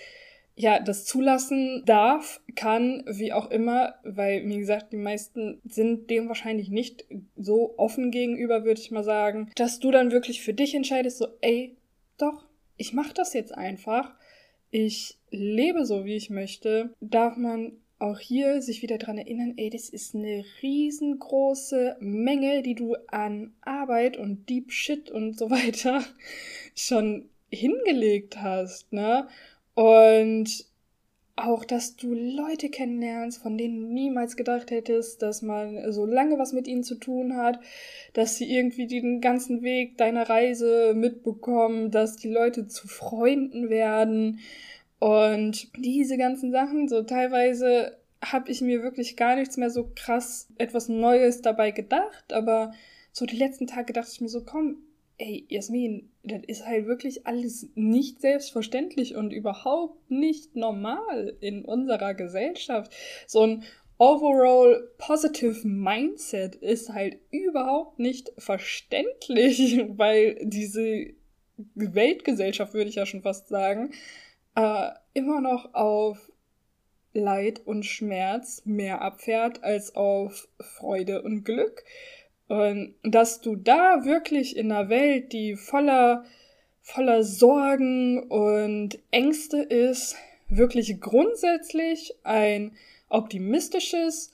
ja, 0.60 0.80
das 0.80 1.06
zulassen 1.06 1.84
darf, 1.86 2.42
kann, 2.56 3.04
wie 3.08 3.32
auch 3.32 3.52
immer, 3.52 3.94
weil, 4.04 4.44
wie 4.48 4.58
gesagt, 4.58 4.92
die 4.92 4.98
meisten 4.98 5.62
sind 5.66 6.10
dem 6.10 6.30
wahrscheinlich 6.30 6.70
nicht 6.70 7.06
so 7.36 7.76
offen 7.78 8.10
gegenüber, 8.10 8.66
würde 8.66 8.82
ich 8.82 8.90
mal 8.90 9.04
sagen, 9.04 9.52
dass 9.56 9.80
du 9.80 9.92
dann 9.92 10.12
wirklich 10.12 10.42
für 10.42 10.56
dich 10.56 10.74
entscheidest, 10.74 11.20
so, 11.20 11.28
ey, 11.42 11.78
doch, 12.18 12.48
ich 12.76 12.92
mache 12.92 13.14
das 13.14 13.34
jetzt 13.34 13.56
einfach, 13.56 14.16
ich 14.72 15.18
lebe 15.30 15.86
so, 15.86 16.06
wie 16.06 16.16
ich 16.16 16.30
möchte, 16.30 16.94
darf 17.00 17.38
man 17.38 17.74
auch 18.00 18.20
hier 18.20 18.62
sich 18.62 18.82
wieder 18.82 18.98
dran 18.98 19.18
erinnern, 19.18 19.54
ey, 19.58 19.70
das 19.70 19.90
ist 19.90 20.14
eine 20.14 20.46
riesengroße 20.62 21.98
Menge, 22.00 22.62
die 22.62 22.76
du 22.76 22.96
an 23.08 23.54
Arbeit 23.62 24.18
und 24.18 24.50
Deep 24.50 24.72
Shit 24.72 25.10
und 25.10 25.38
so 25.38 25.50
weiter 25.50 26.04
schon 26.76 27.30
hingelegt 27.50 28.40
hast, 28.42 28.92
ne? 28.94 29.28
Und 29.74 30.66
auch, 31.38 31.64
dass 31.64 31.96
du 31.96 32.14
Leute 32.14 32.70
kennenlernst, 32.70 33.42
von 33.42 33.58
denen 33.58 33.82
du 33.82 33.88
niemals 33.94 34.36
gedacht 34.36 34.72
hättest, 34.72 35.22
dass 35.22 35.44
man 35.44 35.92
so 35.92 36.06
lange 36.06 36.40
was 36.40 36.52
mit 36.52 36.68
ihnen 36.68 36.84
zu 36.84 36.96
tun 36.96 37.38
hat, 37.38 37.60
dass 38.14 38.38
sie 38.38 38.52
irgendwie 38.52 38.88
den 38.88 39.22
ganzen 39.22 39.62
Weg 39.62 39.98
deiner 39.98 40.28
Reise 40.28 40.94
mitbekommen, 40.96 41.92
dass 41.92 42.18
die 42.18 42.30
Leute 42.30 42.68
zu 42.68 42.88
Freunden 42.88 43.70
werden. 43.70 44.40
Und 45.00 45.70
diese 45.78 46.18
ganzen 46.18 46.52
Sachen, 46.52 46.88
so 46.88 47.04
teilweise 47.04 47.96
habe 48.20 48.50
ich 48.50 48.62
mir 48.62 48.82
wirklich 48.82 49.16
gar 49.16 49.36
nichts 49.36 49.58
mehr 49.58 49.70
so 49.70 49.92
krass 49.96 50.48
etwas 50.58 50.90
Neues 50.90 51.44
dabei 51.44 51.70
gedacht, 51.70 52.34
aber 52.34 52.74
so 53.12 53.28
die 53.28 53.38
letzten 53.38 53.68
Tage 53.68 53.94
dachte 53.94 54.10
ich 54.12 54.22
mir 54.22 54.30
so, 54.30 54.44
komm, 54.44 54.78
ey, 55.18 55.46
Jasmin, 55.50 56.12
das 56.24 56.42
ist 56.48 56.66
halt 56.66 56.86
wirklich 56.86 57.26
alles 57.26 57.70
nicht 57.76 58.22
selbstverständlich 58.22 59.16
und 59.16 59.32
überhaupt 59.32 60.12
nicht 60.12 60.56
normal 60.56 61.36
in 61.40 61.66
unserer 61.66 62.14
Gesellschaft. 62.14 62.94
So 63.26 63.42
ein 63.42 63.64
overall 63.98 64.92
positive 64.98 65.68
Mindset 65.68 66.56
ist 66.56 66.94
halt 66.94 67.18
überhaupt 67.32 68.00
nicht 68.00 68.32
verständlich, 68.38 69.84
weil 69.98 70.38
diese 70.44 71.14
Weltgesellschaft, 71.74 72.74
würde 72.74 72.90
ich 72.90 72.96
ja 72.96 73.08
schon 73.08 73.24
fast 73.24 73.48
sagen, 73.48 73.92
äh, 74.56 74.90
immer 75.14 75.42
noch 75.42 75.74
auf 75.74 76.32
Leid 77.14 77.66
und 77.66 77.84
Schmerz 77.84 78.62
mehr 78.66 79.02
abfährt 79.02 79.64
als 79.64 79.96
auf 79.96 80.48
Freude 80.60 81.24
und 81.24 81.44
Glück. 81.44 81.84
Und 82.48 82.96
dass 83.04 83.42
du 83.42 83.56
da 83.56 84.06
wirklich 84.06 84.56
in 84.56 84.72
einer 84.72 84.90
Welt, 84.90 85.34
die 85.34 85.56
voller, 85.56 86.24
voller 86.82 87.24
Sorgen 87.24 88.24
und 88.24 89.00
Ängste 89.12 89.58
ist, 89.58 90.16
wirklich 90.50 91.02
grundsätzlich 91.02 92.16
ein 92.24 92.76
optimistisches, 93.10 94.32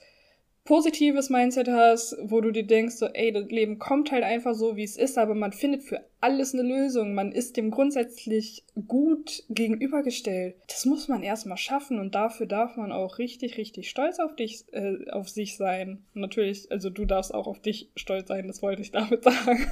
positives 0.65 1.29
Mindset 1.29 1.67
hast, 1.67 2.15
wo 2.21 2.39
du 2.39 2.51
dir 2.51 2.65
denkst, 2.65 2.95
so, 2.95 3.07
ey, 3.07 3.33
das 3.33 3.49
Leben 3.49 3.79
kommt 3.79 4.11
halt 4.11 4.23
einfach 4.23 4.53
so, 4.53 4.77
wie 4.77 4.83
es 4.83 4.95
ist, 4.95 5.17
aber 5.17 5.35
man 5.35 5.51
findet 5.51 5.83
für 5.83 6.05
alles 6.21 6.53
eine 6.53 6.63
Lösung. 6.63 7.13
Man 7.13 7.33
ist 7.33 7.57
dem 7.57 7.69
grundsätzlich 7.69 8.63
gut 8.87 9.43
gegenübergestellt. 9.49 10.55
Das 10.67 10.85
muss 10.85 11.09
man 11.09 11.21
erstmal 11.21 11.57
schaffen 11.57 11.99
und 11.99 12.15
dafür 12.15 12.45
darf 12.45 12.77
man 12.77 12.93
auch 12.93 13.17
richtig, 13.17 13.57
richtig 13.57 13.89
stolz 13.89 14.19
auf 14.19 14.35
dich, 14.37 14.63
äh, 14.71 15.09
auf 15.11 15.27
sich 15.27 15.57
sein. 15.57 16.05
Natürlich, 16.13 16.71
also 16.71 16.89
du 16.89 17.03
darfst 17.03 17.33
auch 17.33 17.47
auf 17.47 17.59
dich 17.59 17.89
stolz 17.97 18.29
sein, 18.29 18.47
das 18.47 18.61
wollte 18.61 18.81
ich 18.81 18.91
damit 18.91 19.23
sagen. 19.25 19.67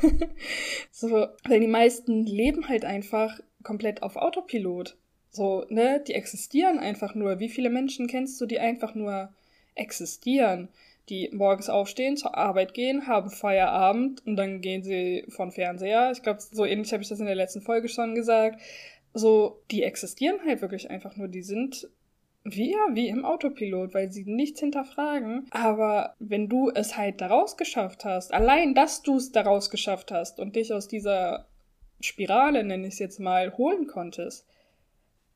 so, 0.92 1.28
weil 1.48 1.62
die 1.62 1.68
meisten 1.68 2.26
leben 2.26 2.68
halt 2.68 2.84
einfach 2.84 3.40
komplett 3.64 4.04
auf 4.04 4.18
Autopilot. 4.18 4.98
So, 5.30 5.64
ne, 5.70 6.04
die 6.06 6.14
existieren 6.16 6.80
einfach 6.80 7.16
nur. 7.16 7.40
Wie 7.40 7.48
viele 7.48 7.70
Menschen 7.70 8.08
kennst 8.08 8.42
du, 8.42 8.46
die 8.46 8.60
einfach 8.60 8.94
nur 8.96 9.34
existieren, 9.76 10.70
die 11.10 11.30
morgens 11.34 11.70
aufstehen, 11.70 12.18
zur 12.18 12.38
Arbeit 12.38 12.74
gehen, 12.74 13.08
haben 13.08 13.30
Feierabend 13.30 14.26
und 14.26 14.38
dann 14.38 14.62
gehen 14.62 14.84
sie 14.84 15.26
von 15.30 15.52
Fernseher. 15.52 16.12
Ich 16.12 16.22
glaube, 16.22 16.40
so 16.40 16.66
ähnlich 16.66 16.94
habe 16.94 17.04
ich 17.04 17.10
das 17.10 17.20
in 17.20 17.26
der 17.26 17.36
letzten 17.36 17.62
Folge 17.62 17.90
schon 17.90 18.16
gesagt. 18.16 18.62
So, 19.14 19.62
die 19.72 19.84
existieren 19.84 20.40
halt 20.46 20.62
wirklich 20.62 20.90
einfach 20.90 21.18
nur. 21.18 21.28
Die 21.28 21.44
sind 21.44 21.90
wie, 22.44 22.72
ja, 22.72 22.88
wie 22.94 23.08
im 23.08 23.26
Autopilot, 23.26 23.94
weil 23.94 24.12
sie 24.12 24.24
nichts 24.26 24.60
hinterfragen. 24.60 25.48
Aber 25.52 26.16
wenn 26.20 26.50
du 26.50 26.72
es 26.74 26.98
halt 26.98 27.22
daraus 27.22 27.58
geschafft 27.58 28.06
hast, 28.06 28.34
allein, 28.34 28.74
dass 28.74 29.02
du 29.02 29.18
es 29.18 29.32
daraus 29.32 29.70
geschafft 29.70 30.12
hast 30.12 30.40
und 30.40 30.56
dich 30.56 30.74
aus 30.74 30.88
dieser 30.88 31.48
Spirale, 32.00 32.64
nenne 32.64 32.88
ich 32.88 32.94
es 32.94 33.00
jetzt 33.00 33.20
mal, 33.20 33.56
holen 33.58 33.86
konntest, 33.86 34.48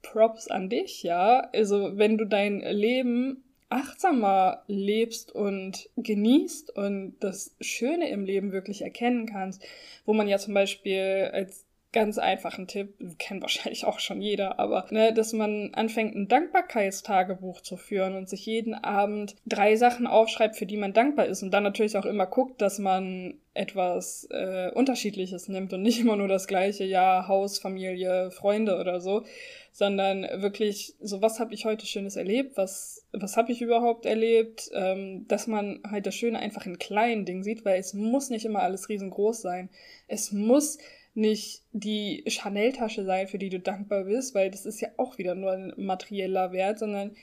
Props 0.02 0.48
an 0.48 0.70
dich, 0.70 1.04
ja. 1.04 1.50
Also, 1.54 1.98
wenn 1.98 2.18
du 2.18 2.26
dein 2.26 2.60
Leben 2.60 3.44
achtsamer 3.70 4.64
lebst 4.68 5.32
und 5.32 5.90
genießt 5.98 6.76
und 6.76 7.16
das 7.20 7.56
Schöne 7.60 8.10
im 8.10 8.26
Leben 8.26 8.52
wirklich 8.52 8.82
erkennen 8.82 9.26
kannst, 9.26 9.64
wo 10.06 10.14
man 10.14 10.28
ja 10.28 10.38
zum 10.38 10.54
Beispiel 10.54 11.30
als 11.34 11.65
ganz 11.96 12.18
einfachen 12.18 12.68
Tipp, 12.68 12.94
kennt 13.18 13.42
wahrscheinlich 13.42 13.86
auch 13.86 14.00
schon 14.00 14.22
jeder, 14.22 14.60
aber 14.60 14.86
ne, 14.92 15.14
dass 15.14 15.32
man 15.32 15.74
anfängt, 15.74 16.14
ein 16.14 16.28
Dankbarkeitstagebuch 16.28 17.62
zu 17.62 17.78
führen 17.78 18.16
und 18.16 18.30
sich 18.30 18.46
jeden 18.46 18.76
Abend 18.76 19.38
drei 19.46 19.78
Sachen 19.78 20.06
aufschreibt, 20.06 20.58
für 20.58 20.66
die 20.66 20.76
man 20.76 20.92
dankbar 20.92 21.26
ist 21.26 21.42
und 21.42 21.52
dann 21.52 21.64
natürlich 21.64 21.98
auch 21.98 22.06
immer 22.06 22.28
guckt, 22.28 22.62
dass 22.62 22.80
man 22.80 23.36
etwas 23.54 24.28
äh, 24.30 24.72
Unterschiedliches 24.74 25.48
nimmt 25.48 25.72
und 25.72 25.84
nicht 25.84 26.00
immer 26.02 26.18
nur 26.18 26.28
das 26.28 26.48
gleiche, 26.48 26.84
ja, 26.84 27.30
Haus, 27.30 27.60
Familie, 27.60 28.30
Freunde 28.30 28.78
oder 28.78 29.00
so, 29.00 29.24
sondern 29.72 30.24
wirklich 30.42 30.96
so, 31.00 31.22
was 31.22 31.40
habe 31.40 31.54
ich 31.54 31.64
heute 31.64 31.86
Schönes 31.86 32.18
erlebt, 32.18 32.58
was, 32.58 33.06
was 33.14 33.38
habe 33.38 33.54
ich 33.54 33.62
überhaupt 33.62 34.06
erlebt, 34.06 34.70
ähm, 34.74 35.26
dass 35.30 35.48
man 35.48 35.80
halt 35.90 36.06
das 36.06 36.16
Schöne 36.16 36.40
einfach 36.40 36.66
in 36.66 36.78
kleinen 36.78 37.24
Dingen 37.24 37.44
sieht, 37.44 37.64
weil 37.64 37.80
es 37.80 37.94
muss 37.94 38.30
nicht 38.30 38.44
immer 38.44 38.64
alles 38.64 38.90
riesengroß 38.90 39.42
sein. 39.42 39.70
Es 40.10 40.34
muss 40.34 40.78
nicht 41.16 41.64
die 41.72 42.24
Chanel-Tasche 42.28 43.06
sein, 43.06 43.28
für 43.28 43.38
die 43.38 43.50
du 43.50 43.60
dankbar 43.60 44.04
bist, 44.04 44.36
weil 44.36 44.52
das 44.52 44.66
ist 44.66 44.82
ja 44.82 44.90
auch 44.98 45.18
wieder 45.18 45.34
nur 45.34 45.52
ein 45.52 45.74
materieller 45.78 46.52
Wert, 46.52 46.80
sondern 46.80 47.16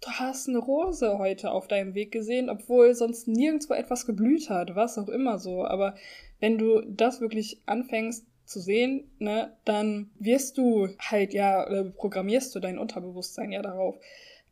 du 0.00 0.10
hast 0.10 0.48
eine 0.48 0.58
Rose 0.58 1.18
heute 1.18 1.50
auf 1.52 1.68
deinem 1.68 1.94
Weg 1.94 2.12
gesehen, 2.12 2.50
obwohl 2.50 2.94
sonst 2.94 3.28
nirgendwo 3.28 3.74
etwas 3.74 4.06
geblüht 4.06 4.50
hat, 4.50 4.74
was 4.76 4.98
auch 4.98 5.08
immer 5.08 5.38
so. 5.38 5.64
Aber 5.64 5.94
wenn 6.40 6.58
du 6.58 6.82
das 6.82 7.20
wirklich 7.20 7.62
anfängst 7.66 8.26
zu 8.44 8.60
sehen, 8.60 9.10
ne, 9.18 9.52
dann 9.64 10.10
wirst 10.18 10.58
du 10.58 10.88
halt 10.98 11.34
ja, 11.34 11.66
oder 11.66 11.84
programmierst 11.84 12.54
du 12.54 12.60
dein 12.60 12.78
Unterbewusstsein 12.78 13.52
ja 13.52 13.62
darauf, 13.62 13.96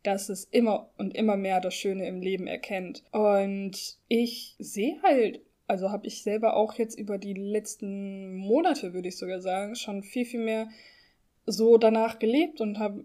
dass 0.03 0.29
es 0.29 0.45
immer 0.45 0.91
und 0.99 1.17
immer 1.17 1.37
mehr 1.37 1.61
das 1.61 1.75
Schöne 1.75 2.07
im 2.07 2.21
Leben 2.21 2.47
erkennt. 2.47 3.03
Und 3.11 3.99
ich 4.09 4.55
sehe 4.59 5.03
halt 5.03 5.41
also 5.67 5.91
habe 5.91 6.07
ich 6.07 6.23
selber 6.23 6.57
auch 6.57 6.75
jetzt 6.75 6.99
über 6.99 7.19
die 7.19 7.35
letzten 7.35 8.37
Monate, 8.37 8.95
würde 8.95 9.09
ich 9.09 9.17
sogar 9.17 9.41
sagen, 9.41 9.75
schon 9.75 10.03
viel, 10.03 10.25
viel 10.25 10.45
mehr 10.45 10.69
so 11.47 11.79
danach 11.79 12.19
gelebt 12.19 12.61
und 12.61 12.79
habe 12.79 13.05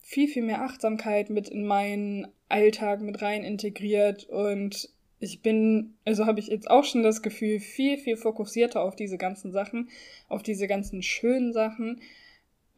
viel, 0.00 0.28
viel 0.28 0.42
mehr 0.42 0.62
Achtsamkeit 0.62 1.30
mit 1.30 1.48
in 1.48 1.66
meinen 1.66 2.28
Alltag 2.48 3.00
mit 3.00 3.22
rein 3.22 3.44
integriert. 3.44 4.24
Und 4.28 4.90
ich 5.20 5.42
bin, 5.42 5.94
also 6.04 6.26
habe 6.26 6.40
ich 6.40 6.48
jetzt 6.48 6.70
auch 6.70 6.84
schon 6.84 7.02
das 7.02 7.22
Gefühl, 7.22 7.60
viel, 7.60 7.98
viel 7.98 8.16
fokussierter 8.16 8.82
auf 8.82 8.96
diese 8.96 9.18
ganzen 9.18 9.52
Sachen, 9.52 9.88
auf 10.28 10.42
diese 10.42 10.66
ganzen 10.66 11.02
schönen 11.02 11.52
Sachen 11.52 12.00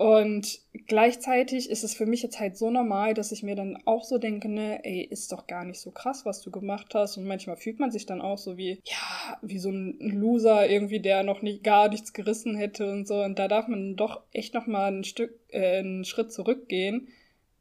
und 0.02 0.58
gleichzeitig 0.88 1.70
ist 1.70 1.84
es 1.84 1.94
für 1.94 2.06
mich 2.06 2.24
jetzt 2.24 2.40
halt 2.40 2.56
so 2.56 2.70
normal, 2.70 3.14
dass 3.14 3.30
ich 3.30 3.44
mir 3.44 3.54
dann 3.54 3.78
auch 3.84 4.02
so 4.02 4.18
denke, 4.18 4.48
ne, 4.48 4.84
ey, 4.84 5.02
ist 5.02 5.30
doch 5.30 5.46
gar 5.46 5.64
nicht 5.64 5.78
so 5.78 5.92
krass, 5.92 6.26
was 6.26 6.40
du 6.40 6.50
gemacht 6.50 6.92
hast. 6.96 7.18
Und 7.18 7.24
manchmal 7.24 7.56
fühlt 7.56 7.78
man 7.78 7.92
sich 7.92 8.04
dann 8.04 8.20
auch 8.20 8.36
so 8.36 8.56
wie, 8.56 8.80
ja, 8.84 9.38
wie 9.42 9.58
so 9.58 9.70
ein 9.70 10.00
Loser 10.00 10.68
irgendwie, 10.68 10.98
der 10.98 11.22
noch 11.22 11.40
nicht 11.40 11.62
gar 11.62 11.88
nichts 11.88 12.12
gerissen 12.12 12.56
hätte 12.56 12.90
und 12.90 13.06
so. 13.06 13.22
Und 13.22 13.38
da 13.38 13.46
darf 13.46 13.68
man 13.68 13.94
doch 13.94 14.22
echt 14.32 14.54
noch 14.54 14.66
mal 14.66 14.92
ein 14.92 15.04
Stück, 15.04 15.38
äh, 15.50 15.78
einen 15.78 16.04
Schritt 16.04 16.32
zurückgehen 16.32 17.06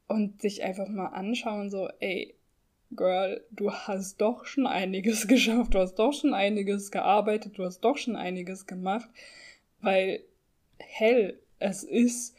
und 0.08 0.42
sich 0.42 0.64
einfach 0.64 0.88
mal 0.88 1.10
anschauen, 1.10 1.70
so, 1.70 1.88
ey, 2.00 2.34
Girl, 2.96 3.44
du 3.52 3.72
hast 3.72 4.20
doch 4.20 4.46
schon 4.46 4.66
einiges 4.66 5.26
geschafft, 5.28 5.74
du 5.74 5.78
hast 5.78 5.94
doch 5.94 6.12
schon 6.12 6.34
einiges 6.34 6.90
gearbeitet, 6.90 7.56
du 7.56 7.64
hast 7.64 7.82
doch 7.82 7.98
schon 7.98 8.16
einiges 8.16 8.66
gemacht, 8.66 9.08
weil 9.80 10.24
hell, 10.78 11.38
es 11.62 11.84
ist 11.84 12.34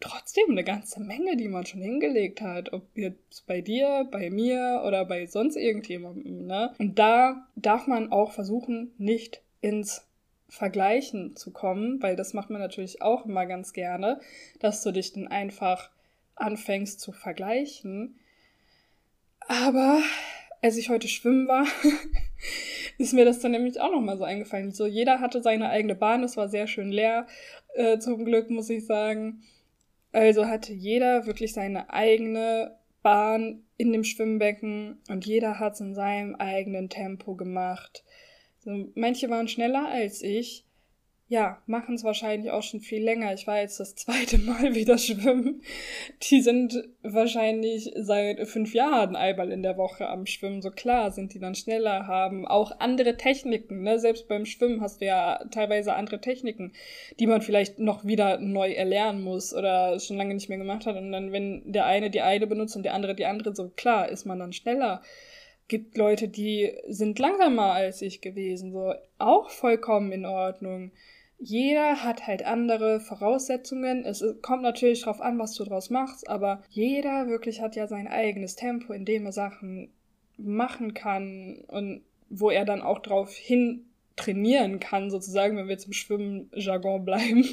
trotzdem 0.00 0.50
eine 0.50 0.64
ganze 0.64 1.00
Menge, 1.00 1.36
die 1.36 1.48
man 1.48 1.64
schon 1.64 1.80
hingelegt 1.80 2.40
hat, 2.40 2.72
ob 2.72 2.82
jetzt 2.96 3.46
bei 3.46 3.60
dir, 3.60 4.06
bei 4.10 4.30
mir 4.30 4.82
oder 4.84 5.04
bei 5.04 5.26
sonst 5.26 5.56
irgendjemandem. 5.56 6.46
Ne? 6.46 6.74
Und 6.78 6.98
da 6.98 7.46
darf 7.54 7.86
man 7.86 8.10
auch 8.10 8.32
versuchen, 8.32 8.92
nicht 8.98 9.42
ins 9.60 10.06
Vergleichen 10.48 11.36
zu 11.36 11.52
kommen, 11.52 12.02
weil 12.02 12.16
das 12.16 12.34
macht 12.34 12.50
man 12.50 12.60
natürlich 12.60 13.00
auch 13.00 13.24
immer 13.24 13.46
ganz 13.46 13.72
gerne, 13.72 14.20
dass 14.58 14.82
du 14.82 14.90
dich 14.90 15.12
dann 15.12 15.28
einfach 15.28 15.90
anfängst 16.34 17.00
zu 17.00 17.12
vergleichen. 17.12 18.18
Aber 19.46 20.02
als 20.62 20.76
ich 20.76 20.88
heute 20.88 21.08
schwimmen 21.08 21.48
war, 21.48 21.66
ist 22.98 23.12
mir 23.12 23.24
das 23.24 23.40
dann 23.40 23.50
nämlich 23.50 23.80
auch 23.80 23.90
nochmal 23.90 24.16
so 24.16 24.24
eingefallen. 24.24 24.72
So, 24.72 24.86
jeder 24.86 25.20
hatte 25.20 25.42
seine 25.42 25.68
eigene 25.68 25.96
Bahn, 25.96 26.22
es 26.22 26.36
war 26.36 26.48
sehr 26.48 26.68
schön 26.68 26.90
leer, 26.90 27.26
äh, 27.74 27.98
zum 27.98 28.24
Glück, 28.24 28.48
muss 28.48 28.70
ich 28.70 28.86
sagen. 28.86 29.42
Also 30.12 30.46
hatte 30.46 30.72
jeder 30.72 31.26
wirklich 31.26 31.52
seine 31.52 31.90
eigene 31.90 32.78
Bahn 33.02 33.64
in 33.76 33.92
dem 33.92 34.04
Schwimmbecken 34.04 35.00
und 35.08 35.26
jeder 35.26 35.58
hat 35.58 35.74
es 35.74 35.80
in 35.80 35.94
seinem 35.94 36.36
eigenen 36.36 36.88
Tempo 36.88 37.34
gemacht. 37.34 38.04
So, 38.60 38.90
manche 38.94 39.28
waren 39.30 39.48
schneller 39.48 39.88
als 39.88 40.22
ich. 40.22 40.64
Ja, 41.32 41.62
machen 41.64 41.94
es 41.94 42.04
wahrscheinlich 42.04 42.50
auch 42.50 42.62
schon 42.62 42.80
viel 42.80 43.02
länger. 43.02 43.32
Ich 43.32 43.46
war 43.46 43.58
jetzt 43.58 43.80
das 43.80 43.94
zweite 43.94 44.36
Mal 44.42 44.74
wieder 44.74 44.98
schwimmen. 44.98 45.62
Die 46.24 46.42
sind 46.42 46.84
wahrscheinlich 47.02 47.90
seit 47.96 48.46
fünf 48.46 48.74
Jahren 48.74 49.16
einmal 49.16 49.50
in 49.50 49.62
der 49.62 49.78
Woche 49.78 50.10
am 50.10 50.26
Schwimmen. 50.26 50.60
So 50.60 50.70
klar 50.70 51.10
sind 51.10 51.32
die 51.32 51.38
dann 51.38 51.54
schneller, 51.54 52.06
haben 52.06 52.46
auch 52.46 52.78
andere 52.80 53.16
Techniken. 53.16 53.82
Ne? 53.82 53.98
Selbst 53.98 54.28
beim 54.28 54.44
Schwimmen 54.44 54.82
hast 54.82 55.00
du 55.00 55.06
ja 55.06 55.42
teilweise 55.50 55.94
andere 55.94 56.20
Techniken, 56.20 56.74
die 57.18 57.26
man 57.26 57.40
vielleicht 57.40 57.78
noch 57.78 58.04
wieder 58.04 58.36
neu 58.36 58.70
erlernen 58.70 59.22
muss 59.22 59.54
oder 59.54 59.98
schon 60.00 60.18
lange 60.18 60.34
nicht 60.34 60.50
mehr 60.50 60.58
gemacht 60.58 60.84
hat. 60.84 60.96
Und 60.96 61.12
dann, 61.12 61.32
wenn 61.32 61.72
der 61.72 61.86
eine 61.86 62.10
die 62.10 62.20
eine 62.20 62.46
benutzt 62.46 62.76
und 62.76 62.82
der 62.82 62.92
andere 62.92 63.14
die 63.14 63.24
andere, 63.24 63.54
so 63.56 63.70
klar 63.70 64.06
ist 64.06 64.26
man 64.26 64.38
dann 64.38 64.52
schneller 64.52 65.00
gibt 65.68 65.96
Leute, 65.96 66.28
die 66.28 66.70
sind 66.88 67.18
langsamer 67.18 67.72
als 67.72 68.02
ich 68.02 68.20
gewesen, 68.20 68.72
so 68.72 68.92
auch 69.16 69.48
vollkommen 69.48 70.12
in 70.12 70.26
Ordnung 70.26 70.92
jeder 71.44 72.04
hat 72.04 72.28
halt 72.28 72.44
andere 72.44 73.00
Voraussetzungen. 73.00 74.04
Es 74.04 74.24
kommt 74.42 74.62
natürlich 74.62 75.00
darauf 75.00 75.20
an, 75.20 75.40
was 75.40 75.54
du 75.54 75.64
draus 75.64 75.90
machst, 75.90 76.28
aber 76.28 76.62
jeder 76.70 77.26
wirklich 77.26 77.60
hat 77.60 77.74
ja 77.74 77.88
sein 77.88 78.06
eigenes 78.06 78.54
Tempo, 78.54 78.92
in 78.92 79.04
dem 79.04 79.26
er 79.26 79.32
Sachen 79.32 79.90
machen 80.36 80.94
kann 80.94 81.64
und 81.66 82.02
wo 82.28 82.50
er 82.50 82.64
dann 82.64 82.80
auch 82.80 83.00
drauf 83.00 83.34
hin 83.34 83.86
trainieren 84.14 84.78
kann, 84.78 85.10
sozusagen, 85.10 85.56
wenn 85.56 85.68
wir 85.68 85.78
zum 85.78 85.92
Schwimmen-Jargon 85.92 87.04
bleiben, 87.04 87.44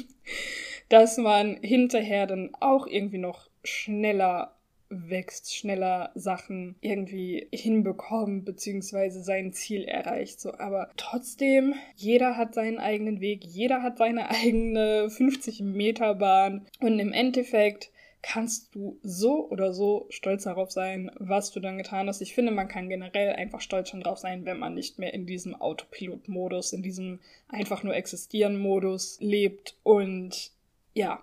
dass 0.88 1.16
man 1.16 1.56
hinterher 1.56 2.28
dann 2.28 2.54
auch 2.60 2.86
irgendwie 2.86 3.18
noch 3.18 3.48
schneller 3.64 4.56
wächst, 4.90 5.54
schneller 5.54 6.10
Sachen 6.14 6.76
irgendwie 6.80 7.48
hinbekommt, 7.52 8.44
beziehungsweise 8.44 9.22
sein 9.22 9.52
Ziel 9.52 9.84
erreicht. 9.84 10.40
So, 10.40 10.52
aber 10.54 10.90
trotzdem, 10.96 11.74
jeder 11.96 12.36
hat 12.36 12.54
seinen 12.54 12.78
eigenen 12.78 13.20
Weg, 13.20 13.44
jeder 13.44 13.82
hat 13.82 13.98
seine 13.98 14.30
eigene 14.30 15.08
50 15.08 15.60
Meter 15.60 16.16
Bahn 16.16 16.66
und 16.80 16.98
im 16.98 17.12
Endeffekt 17.12 17.90
kannst 18.22 18.74
du 18.74 18.98
so 19.02 19.48
oder 19.48 19.72
so 19.72 20.06
stolz 20.10 20.44
darauf 20.44 20.70
sein, 20.70 21.10
was 21.18 21.52
du 21.52 21.60
dann 21.60 21.78
getan 21.78 22.06
hast. 22.06 22.20
Ich 22.20 22.34
finde, 22.34 22.52
man 22.52 22.68
kann 22.68 22.88
generell 22.88 23.30
einfach 23.32 23.60
stolz 23.60 23.88
schon 23.88 24.02
drauf 24.02 24.18
sein, 24.18 24.44
wenn 24.44 24.58
man 24.58 24.74
nicht 24.74 24.98
mehr 24.98 25.14
in 25.14 25.24
diesem 25.24 25.54
Autopilot-Modus, 25.54 26.72
in 26.72 26.82
diesem 26.82 27.20
einfach 27.48 27.82
nur 27.82 27.94
existieren-Modus 27.94 29.18
lebt 29.20 29.76
und 29.82 30.50
ja, 30.92 31.22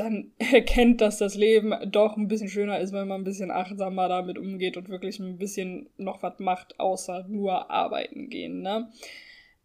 dann 0.00 0.32
erkennt, 0.38 1.00
dass 1.00 1.18
das 1.18 1.34
Leben 1.34 1.74
doch 1.90 2.16
ein 2.16 2.28
bisschen 2.28 2.48
schöner 2.48 2.80
ist, 2.80 2.92
wenn 2.92 3.08
man 3.08 3.20
ein 3.20 3.24
bisschen 3.24 3.50
achtsamer 3.50 4.08
damit 4.08 4.38
umgeht 4.38 4.76
und 4.76 4.88
wirklich 4.88 5.18
ein 5.18 5.38
bisschen 5.38 5.88
noch 5.96 6.22
was 6.22 6.38
macht, 6.38 6.78
außer 6.80 7.26
nur 7.28 7.70
arbeiten 7.70 8.28
gehen, 8.30 8.62
ne? 8.62 8.90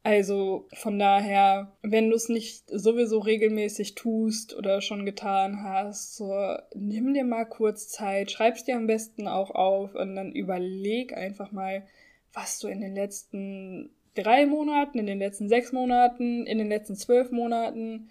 Also 0.06 0.68
von 0.74 1.00
daher, 1.00 1.72
wenn 1.82 2.10
du 2.10 2.18
es 2.18 2.28
nicht 2.28 2.66
sowieso 2.70 3.20
regelmäßig 3.20 3.96
tust 3.96 4.54
oder 4.54 4.82
schon 4.82 5.06
getan 5.06 5.64
hast, 5.64 6.18
so 6.18 6.58
nimm 6.76 7.14
dir 7.14 7.24
mal 7.24 7.46
kurz 7.46 7.88
Zeit, 7.88 8.30
schreib's 8.30 8.66
dir 8.66 8.76
am 8.76 8.86
besten 8.86 9.30
auch 9.30 9.52
auf 9.52 9.96
und 9.96 10.18
dann 10.18 10.34
überleg 10.34 11.16
einfach 11.16 11.54
mal, 11.54 11.88
was 12.34 12.60
du 12.60 12.68
in 12.68 12.82
den 12.82 12.96
letzten 12.96 13.92
drei 14.14 14.46
Monaten, 14.46 15.00
in 15.00 15.06
den 15.06 15.20
letzten 15.20 15.48
sechs 15.48 15.72
Monaten, 15.72 16.46
in 16.46 16.58
den 16.58 16.68
letzten 16.68 16.98
zwölf 16.98 17.32
Monaten, 17.32 18.10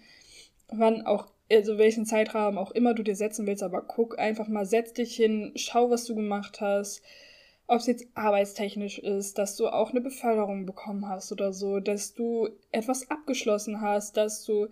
wann 0.69 1.05
auch 1.05 1.27
also 1.55 1.77
welchen 1.77 2.05
Zeitrahmen 2.05 2.57
auch 2.57 2.71
immer 2.71 2.93
du 2.93 3.03
dir 3.03 3.15
setzen 3.15 3.47
willst, 3.47 3.63
aber 3.63 3.81
guck 3.81 4.19
einfach 4.19 4.47
mal, 4.47 4.65
setz 4.65 4.93
dich 4.93 5.15
hin, 5.15 5.51
schau, 5.55 5.89
was 5.89 6.05
du 6.05 6.15
gemacht 6.15 6.61
hast, 6.61 7.01
ob 7.67 7.79
es 7.79 7.87
jetzt 7.87 8.07
arbeitstechnisch 8.13 8.99
ist, 8.99 9.37
dass 9.37 9.55
du 9.55 9.67
auch 9.67 9.91
eine 9.91 10.01
Beförderung 10.01 10.65
bekommen 10.65 11.07
hast 11.07 11.31
oder 11.31 11.53
so, 11.53 11.79
dass 11.79 12.13
du 12.13 12.49
etwas 12.71 13.09
abgeschlossen 13.09 13.81
hast, 13.81 14.17
dass 14.17 14.43
du 14.43 14.67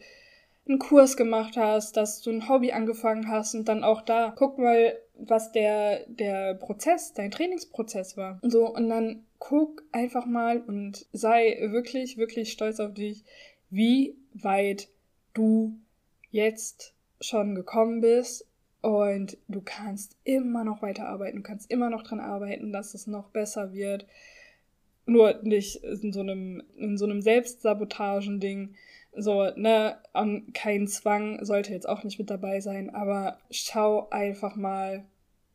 einen 0.67 0.79
Kurs 0.79 1.17
gemacht 1.17 1.57
hast, 1.57 1.97
dass 1.97 2.21
du 2.21 2.31
ein 2.31 2.47
Hobby 2.47 2.71
angefangen 2.71 3.27
hast 3.27 3.55
und 3.55 3.67
dann 3.67 3.83
auch 3.83 4.01
da 4.01 4.33
guck 4.35 4.57
mal, 4.57 4.95
was 5.15 5.51
der 5.51 6.05
der 6.07 6.55
Prozess, 6.55 7.13
dein 7.13 7.31
Trainingsprozess 7.31 8.17
war. 8.17 8.39
So 8.43 8.67
und 8.67 8.89
dann 8.89 9.25
guck 9.39 9.83
einfach 9.91 10.25
mal 10.25 10.61
und 10.61 11.05
sei 11.13 11.57
wirklich 11.71 12.17
wirklich 12.17 12.51
stolz 12.51 12.79
auf 12.79 12.93
dich, 12.93 13.23
wie 13.69 14.15
weit 14.33 14.89
du 15.33 15.77
jetzt 16.31 16.93
schon 17.19 17.55
gekommen 17.55 18.01
bist 18.01 18.45
und 18.81 19.37
du 19.47 19.61
kannst 19.61 20.17
immer 20.23 20.63
noch 20.63 20.81
weiterarbeiten, 20.81 21.37
du 21.37 21.43
kannst 21.43 21.69
immer 21.69 21.89
noch 21.89 22.03
dran 22.03 22.19
arbeiten, 22.19 22.73
dass 22.73 22.93
es 22.93 23.07
noch 23.07 23.29
besser 23.29 23.73
wird. 23.73 24.07
Nur 25.05 25.39
nicht 25.43 25.83
in 25.83 26.13
so 26.13 26.21
einem, 26.21 26.63
in 26.77 26.97
so 26.97 27.05
einem 27.05 27.21
Selbstsabotagen-Ding. 27.21 28.75
So, 29.15 29.51
ne, 29.55 29.97
kein 30.53 30.87
Zwang 30.87 31.43
sollte 31.43 31.73
jetzt 31.73 31.89
auch 31.89 32.03
nicht 32.03 32.17
mit 32.17 32.29
dabei 32.29 32.61
sein, 32.61 32.89
aber 32.89 33.39
schau 33.49 34.09
einfach 34.09 34.55
mal, 34.55 35.03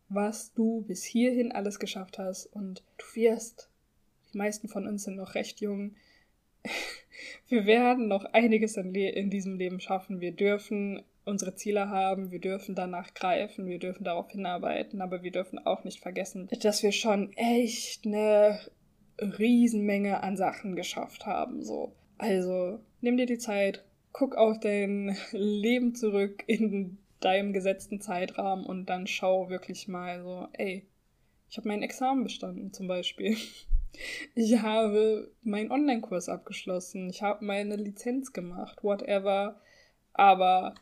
was 0.08 0.52
du 0.52 0.82
bis 0.82 1.04
hierhin 1.04 1.52
alles 1.52 1.78
geschafft 1.78 2.18
hast 2.18 2.46
und 2.46 2.84
du 2.98 3.04
wirst. 3.14 3.70
Die 4.32 4.38
meisten 4.38 4.68
von 4.68 4.86
uns 4.86 5.04
sind 5.04 5.16
noch 5.16 5.34
recht 5.34 5.60
jung 5.60 5.94
wir 7.48 7.66
werden 7.66 8.08
noch 8.08 8.24
einiges 8.26 8.76
in, 8.76 8.94
in, 8.94 9.30
diesem 9.30 9.56
Leben 9.56 9.80
schaffen. 9.80 10.20
Wir 10.20 10.32
dürfen 10.32 11.02
unsere 11.24 11.54
Ziele 11.54 11.88
haben, 11.88 12.30
wir 12.30 12.40
dürfen 12.40 12.74
danach 12.74 13.12
greifen, 13.14 13.66
wir 13.66 13.78
dürfen 13.78 14.04
darauf 14.04 14.30
hinarbeiten, 14.30 15.02
aber 15.02 15.22
wir 15.22 15.32
dürfen 15.32 15.58
auch 15.58 15.82
nicht 15.82 16.00
vergessen, 16.00 16.48
dass 16.60 16.82
wir 16.82 16.92
schon 16.92 17.32
echt 17.32 18.06
eine 18.06 18.60
Riesenmenge 19.18 20.22
an 20.22 20.36
Sachen 20.36 20.76
geschafft 20.76 21.26
haben. 21.26 21.62
So. 21.64 21.92
Also 22.18 22.80
nimm 23.00 23.16
dir 23.16 23.26
die 23.26 23.38
Zeit, 23.38 23.84
guck 24.12 24.36
auf 24.36 24.60
dein 24.60 25.16
Leben 25.32 25.94
zurück 25.94 26.44
in 26.46 26.98
deinem 27.20 27.52
gesetzten 27.52 28.00
Zeitrahmen 28.00 28.64
und 28.64 28.86
dann 28.86 29.06
schau 29.06 29.48
wirklich 29.48 29.88
mal 29.88 30.22
so, 30.22 30.48
ey, 30.52 30.86
ich 31.48 31.56
habe 31.56 31.68
mein 31.68 31.82
Examen 31.82 32.24
bestanden 32.24 32.72
zum 32.72 32.88
Beispiel. 32.88 33.36
Ich 34.34 34.60
habe 34.60 35.30
meinen 35.42 35.70
Online-Kurs 35.70 36.28
abgeschlossen. 36.28 37.08
Ich 37.08 37.22
habe 37.22 37.44
meine 37.44 37.76
Lizenz 37.76 38.32
gemacht, 38.32 38.82
whatever. 38.82 39.60
Aber 40.12 40.74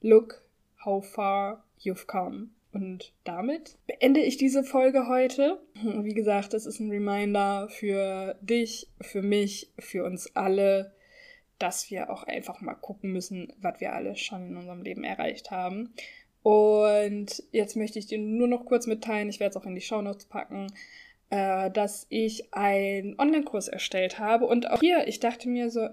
look 0.00 0.44
how 0.84 1.04
far 1.04 1.64
you've 1.80 2.06
come. 2.06 2.50
Und 2.72 3.14
damit 3.24 3.78
beende 3.86 4.20
ich 4.20 4.36
diese 4.36 4.62
Folge 4.62 5.08
heute. 5.08 5.60
Wie 5.82 6.14
gesagt, 6.14 6.52
das 6.52 6.66
ist 6.66 6.78
ein 6.78 6.90
Reminder 6.90 7.68
für 7.70 8.36
dich, 8.42 8.88
für 9.00 9.22
mich, 9.22 9.72
für 9.78 10.04
uns 10.04 10.34
alle, 10.36 10.92
dass 11.58 11.90
wir 11.90 12.10
auch 12.10 12.24
einfach 12.24 12.60
mal 12.60 12.74
gucken 12.74 13.12
müssen, 13.12 13.52
was 13.58 13.80
wir 13.80 13.94
alles 13.94 14.20
schon 14.20 14.48
in 14.48 14.56
unserem 14.56 14.82
Leben 14.82 15.04
erreicht 15.04 15.50
haben. 15.50 15.94
Und 16.42 17.42
jetzt 17.50 17.76
möchte 17.76 17.98
ich 17.98 18.06
dir 18.06 18.18
nur 18.18 18.46
noch 18.46 18.66
kurz 18.66 18.86
mitteilen, 18.86 19.28
ich 19.28 19.40
werde 19.40 19.50
es 19.50 19.56
auch 19.56 19.66
in 19.66 19.74
die 19.74 19.80
Show 19.80 20.02
Notes 20.02 20.26
packen, 20.26 20.68
äh, 21.30 21.70
dass 21.70 22.06
ich 22.08 22.52
einen 22.54 23.18
Online-Kurs 23.18 23.68
erstellt 23.68 24.18
habe. 24.18 24.46
Und 24.46 24.70
auch 24.70 24.80
hier, 24.80 25.06
ich 25.08 25.20
dachte 25.20 25.48
mir 25.48 25.70
so, 25.70 25.88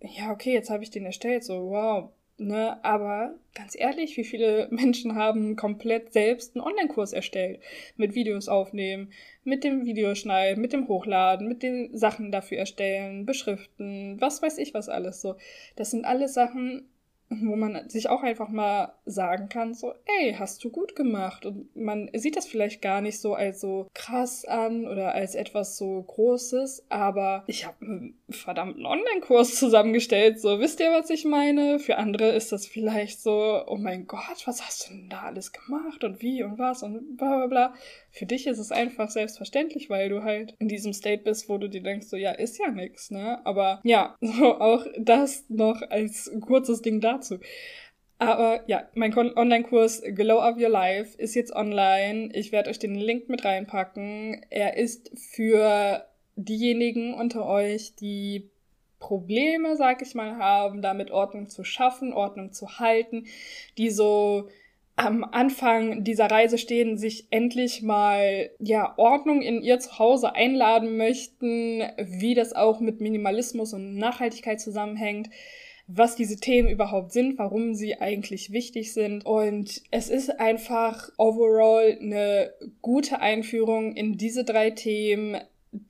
ja, 0.00 0.30
okay, 0.30 0.52
jetzt 0.52 0.70
habe 0.70 0.82
ich 0.82 0.90
den 0.90 1.06
erstellt, 1.06 1.44
so 1.44 1.70
wow, 1.70 2.10
ne? 2.36 2.84
Aber 2.84 3.34
ganz 3.54 3.74
ehrlich, 3.78 4.16
wie 4.16 4.24
viele 4.24 4.68
Menschen 4.70 5.14
haben 5.14 5.56
komplett 5.56 6.12
selbst 6.12 6.54
einen 6.54 6.64
Online-Kurs 6.64 7.12
erstellt? 7.12 7.60
Mit 7.96 8.14
Videos 8.14 8.48
aufnehmen, 8.48 9.12
mit 9.44 9.64
dem 9.64 9.86
Videoschneiden, 9.86 10.60
mit 10.60 10.72
dem 10.72 10.88
Hochladen, 10.88 11.48
mit 11.48 11.62
den 11.62 11.96
Sachen 11.96 12.30
dafür 12.30 12.58
erstellen, 12.58 13.24
beschriften, 13.24 14.20
was 14.20 14.42
weiß 14.42 14.58
ich 14.58 14.74
was 14.74 14.88
alles 14.88 15.20
so. 15.20 15.36
Das 15.76 15.90
sind 15.90 16.04
alles 16.04 16.34
Sachen, 16.34 16.88
wo 17.30 17.56
man 17.56 17.88
sich 17.88 18.08
auch 18.08 18.22
einfach 18.22 18.48
mal 18.48 18.94
sagen 19.04 19.48
kann, 19.48 19.74
so, 19.74 19.92
ey, 20.20 20.34
hast 20.38 20.62
du 20.64 20.70
gut 20.70 20.94
gemacht. 20.94 21.46
Und 21.46 21.74
man 21.74 22.10
sieht 22.14 22.36
das 22.36 22.46
vielleicht 22.46 22.82
gar 22.82 23.00
nicht 23.00 23.20
so 23.20 23.34
als 23.34 23.60
so 23.60 23.88
krass 23.94 24.44
an 24.44 24.86
oder 24.86 25.14
als 25.14 25.34
etwas 25.34 25.76
so 25.76 26.02
Großes, 26.02 26.86
aber 26.88 27.44
ich 27.46 27.66
habe 27.66 27.84
einen 27.84 28.18
verdammten 28.28 28.86
Online-Kurs 28.86 29.58
zusammengestellt, 29.58 30.40
so, 30.40 30.60
wisst 30.60 30.80
ihr, 30.80 30.90
was 30.92 31.10
ich 31.10 31.24
meine? 31.24 31.78
Für 31.78 31.96
andere 31.96 32.28
ist 32.28 32.52
das 32.52 32.66
vielleicht 32.66 33.20
so, 33.20 33.62
oh 33.66 33.76
mein 33.76 34.06
Gott, 34.06 34.46
was 34.46 34.62
hast 34.62 34.88
du 34.88 34.94
denn 34.94 35.08
da 35.08 35.22
alles 35.22 35.52
gemacht 35.52 36.04
und 36.04 36.22
wie 36.22 36.42
und 36.42 36.58
was 36.58 36.82
und 36.82 37.16
bla 37.16 37.36
bla 37.36 37.46
bla. 37.46 37.74
Für 38.10 38.26
dich 38.26 38.46
ist 38.46 38.58
es 38.58 38.70
einfach 38.70 39.10
selbstverständlich, 39.10 39.90
weil 39.90 40.08
du 40.08 40.22
halt 40.22 40.54
in 40.58 40.68
diesem 40.68 40.92
State 40.92 41.22
bist, 41.24 41.48
wo 41.48 41.58
du 41.58 41.68
dir 41.68 41.82
denkst, 41.82 42.06
so, 42.06 42.16
ja, 42.16 42.32
ist 42.32 42.58
ja 42.58 42.70
nix, 42.70 43.10
ne? 43.10 43.44
Aber 43.44 43.80
ja, 43.82 44.16
so 44.20 44.60
auch 44.60 44.86
das 44.98 45.44
noch 45.48 45.82
als 45.90 46.30
kurzes 46.40 46.82
Ding 46.82 47.00
dazu. 47.14 47.38
Aber 48.18 48.62
ja, 48.66 48.88
mein 48.94 49.16
Online-Kurs 49.16 50.02
Glow 50.14 50.38
Up 50.38 50.56
Your 50.56 50.68
Life 50.68 51.18
ist 51.18 51.34
jetzt 51.34 51.54
online. 51.54 52.30
Ich 52.32 52.52
werde 52.52 52.70
euch 52.70 52.78
den 52.78 52.94
Link 52.94 53.28
mit 53.28 53.44
reinpacken. 53.44 54.46
Er 54.50 54.76
ist 54.76 55.10
für 55.18 56.06
diejenigen 56.36 57.14
unter 57.14 57.46
euch, 57.46 57.94
die 57.96 58.50
Probleme, 58.98 59.76
sag 59.76 60.00
ich 60.00 60.14
mal, 60.14 60.38
haben, 60.38 60.80
damit 60.80 61.10
Ordnung 61.10 61.48
zu 61.48 61.64
schaffen, 61.64 62.12
Ordnung 62.12 62.52
zu 62.52 62.78
halten, 62.78 63.26
die 63.76 63.90
so 63.90 64.48
am 64.96 65.24
Anfang 65.24 66.04
dieser 66.04 66.30
Reise 66.30 66.56
stehen, 66.56 66.96
sich 66.96 67.26
endlich 67.30 67.82
mal 67.82 68.50
ja 68.60 68.94
Ordnung 68.96 69.42
in 69.42 69.60
ihr 69.60 69.80
Zuhause 69.80 70.34
einladen 70.34 70.96
möchten, 70.96 71.82
wie 71.98 72.34
das 72.34 72.52
auch 72.54 72.80
mit 72.80 73.00
Minimalismus 73.00 73.74
und 73.74 73.96
Nachhaltigkeit 73.96 74.60
zusammenhängt. 74.60 75.30
Was 75.86 76.16
diese 76.16 76.36
Themen 76.36 76.68
überhaupt 76.68 77.12
sind, 77.12 77.38
warum 77.38 77.74
sie 77.74 78.00
eigentlich 78.00 78.52
wichtig 78.52 78.92
sind. 78.92 79.26
Und 79.26 79.82
es 79.90 80.08
ist 80.08 80.40
einfach 80.40 81.10
overall 81.18 81.98
eine 82.00 82.52
gute 82.80 83.20
Einführung 83.20 83.94
in 83.94 84.16
diese 84.16 84.44
drei 84.44 84.70
Themen 84.70 85.40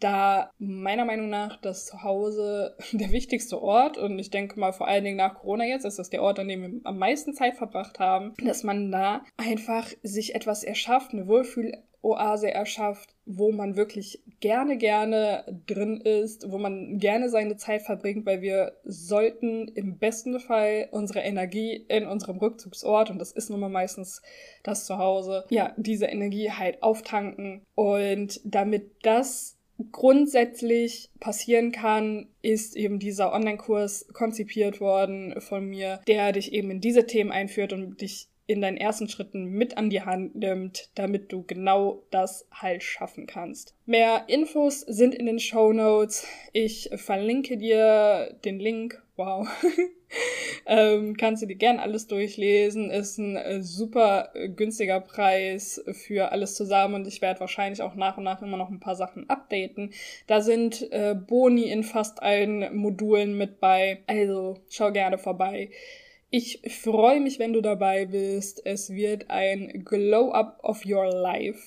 da 0.01 0.51
meiner 0.59 1.05
Meinung 1.05 1.29
nach 1.29 1.61
das 1.61 1.87
Zuhause 1.87 2.77
der 2.93 3.13
wichtigste 3.13 3.61
Ort 3.61 3.99
und 3.99 4.19
ich 4.19 4.31
denke 4.31 4.59
mal 4.59 4.73
vor 4.73 4.89
allen 4.89 5.05
Dingen 5.05 5.19
nach 5.19 5.35
Corona 5.35 5.65
jetzt 5.65 5.85
ist 5.85 5.99
das 5.99 6.11
der 6.11 6.23
Ort, 6.23 6.39
an 6.39 6.49
dem 6.49 6.63
wir 6.63 6.81
am 6.85 6.99
meisten 6.99 7.35
Zeit 7.35 7.55
verbracht 7.55 7.99
haben, 7.99 8.33
dass 8.43 8.63
man 8.63 8.91
da 8.91 9.23
einfach 9.37 9.89
sich 10.03 10.35
etwas 10.35 10.65
erschafft, 10.65 11.13
eine 11.13 11.27
Wohlfühloase 11.27 12.51
erschafft, 12.51 13.14
wo 13.27 13.53
man 13.53 13.77
wirklich 13.77 14.23
gerne, 14.41 14.77
gerne 14.77 15.45
drin 15.67 16.01
ist, 16.01 16.51
wo 16.51 16.59
man 16.59 16.99
gerne 16.99 17.31
seine 17.31 17.57
Zeit 17.57 17.83
verbringt, 17.83 18.27
weil 18.27 18.43
wir 18.43 18.77
sollten 18.85 19.69
im 19.69 19.99
besten 19.99 20.39
Fall 20.41 20.89
unsere 20.91 21.21
Energie 21.21 21.85
in 21.89 22.07
unserem 22.07 22.39
Rückzugsort, 22.39 23.11
und 23.11 23.19
das 23.19 23.33
ist 23.33 23.51
nun 23.51 23.61
mal 23.61 23.71
meistens 23.71 24.23
das 24.63 24.85
Zuhause, 24.85 25.45
ja, 25.49 25.73
diese 25.77 26.07
Energie 26.07 26.51
halt 26.51 26.83
auftanken. 26.83 27.63
Und 27.75 28.41
damit 28.45 28.91
das 29.03 29.57
grundsätzlich 29.91 31.11
passieren 31.19 31.73
kann, 31.73 32.29
ist 32.43 32.77
eben 32.77 32.99
dieser 32.99 33.33
Online-Kurs 33.33 34.07
konzipiert 34.13 34.81
worden 34.81 35.41
von 35.41 35.67
mir, 35.67 36.01
der 36.07 36.33
dich 36.33 36.53
eben 36.53 36.71
in 36.71 36.81
diese 36.81 37.07
Themen 37.07 37.33
einführt 37.33 37.73
und 37.73 38.01
dich 38.01 38.29
in 38.47 38.61
deinen 38.61 38.77
ersten 38.77 39.09
Schritten 39.09 39.45
mit 39.45 39.79
an 39.79 39.91
die 39.91 40.03
Hand 40.03 40.35
nimmt, 40.35 40.91
damit 40.95 41.33
du 41.33 41.45
genau 41.47 42.03
das 42.11 42.47
halt 42.53 42.83
schaffen 42.83 43.27
kannst. 43.27 43.75
Mehr 43.87 44.25
Infos 44.29 44.81
sind 44.81 45.15
in 45.15 45.27
den 45.27 45.41
Show 45.41 45.73
Notes. 45.73 46.27
Ich 46.53 46.91
verlinke 46.95 47.57
dir 47.57 48.39
den 48.45 48.59
Link. 48.59 49.03
Wow. 49.17 49.49
ähm, 50.67 51.17
kannst 51.17 51.43
du 51.43 51.47
dir 51.47 51.57
gern 51.57 51.79
alles 51.79 52.07
durchlesen. 52.07 52.91
Ist 52.91 53.19
ein 53.19 53.37
äh, 53.37 53.63
super 53.63 54.31
äh, 54.35 54.49
günstiger 54.49 55.01
Preis 55.01 55.83
für 55.93 56.33
alles 56.33 56.55
zusammen 56.55 56.95
und 56.97 57.07
ich 57.07 57.23
werde 57.23 57.41
wahrscheinlich 57.41 57.81
auch 57.81 57.95
nach 57.95 58.19
und 58.19 58.25
nach 58.25 58.43
immer 58.43 58.57
noch 58.57 58.71
ein 58.71 58.81
paar 58.81 58.97
Sachen 58.97 59.31
updaten. 59.31 59.93
Da 60.27 60.41
sind 60.41 60.91
äh, 60.93 61.15
Boni 61.15 61.71
in 61.71 61.85
fast 61.85 62.23
allen 62.23 62.77
Modulen 62.77 63.39
mit 63.39 63.61
bei. 63.61 64.03
Also 64.07 64.59
schau 64.69 64.91
gerne 64.93 65.17
vorbei. 65.17 65.71
Ich 66.31 66.61
freue 66.83 67.21
mich, 67.21 67.39
wenn 67.39 67.53
du 67.53 67.61
dabei 67.61 68.07
bist. 68.07 68.65
Es 68.65 68.91
wird 68.91 69.31
ein 69.31 69.85
Glow-up 69.85 70.59
of 70.63 70.85
your 70.85 71.07
life. 71.07 71.61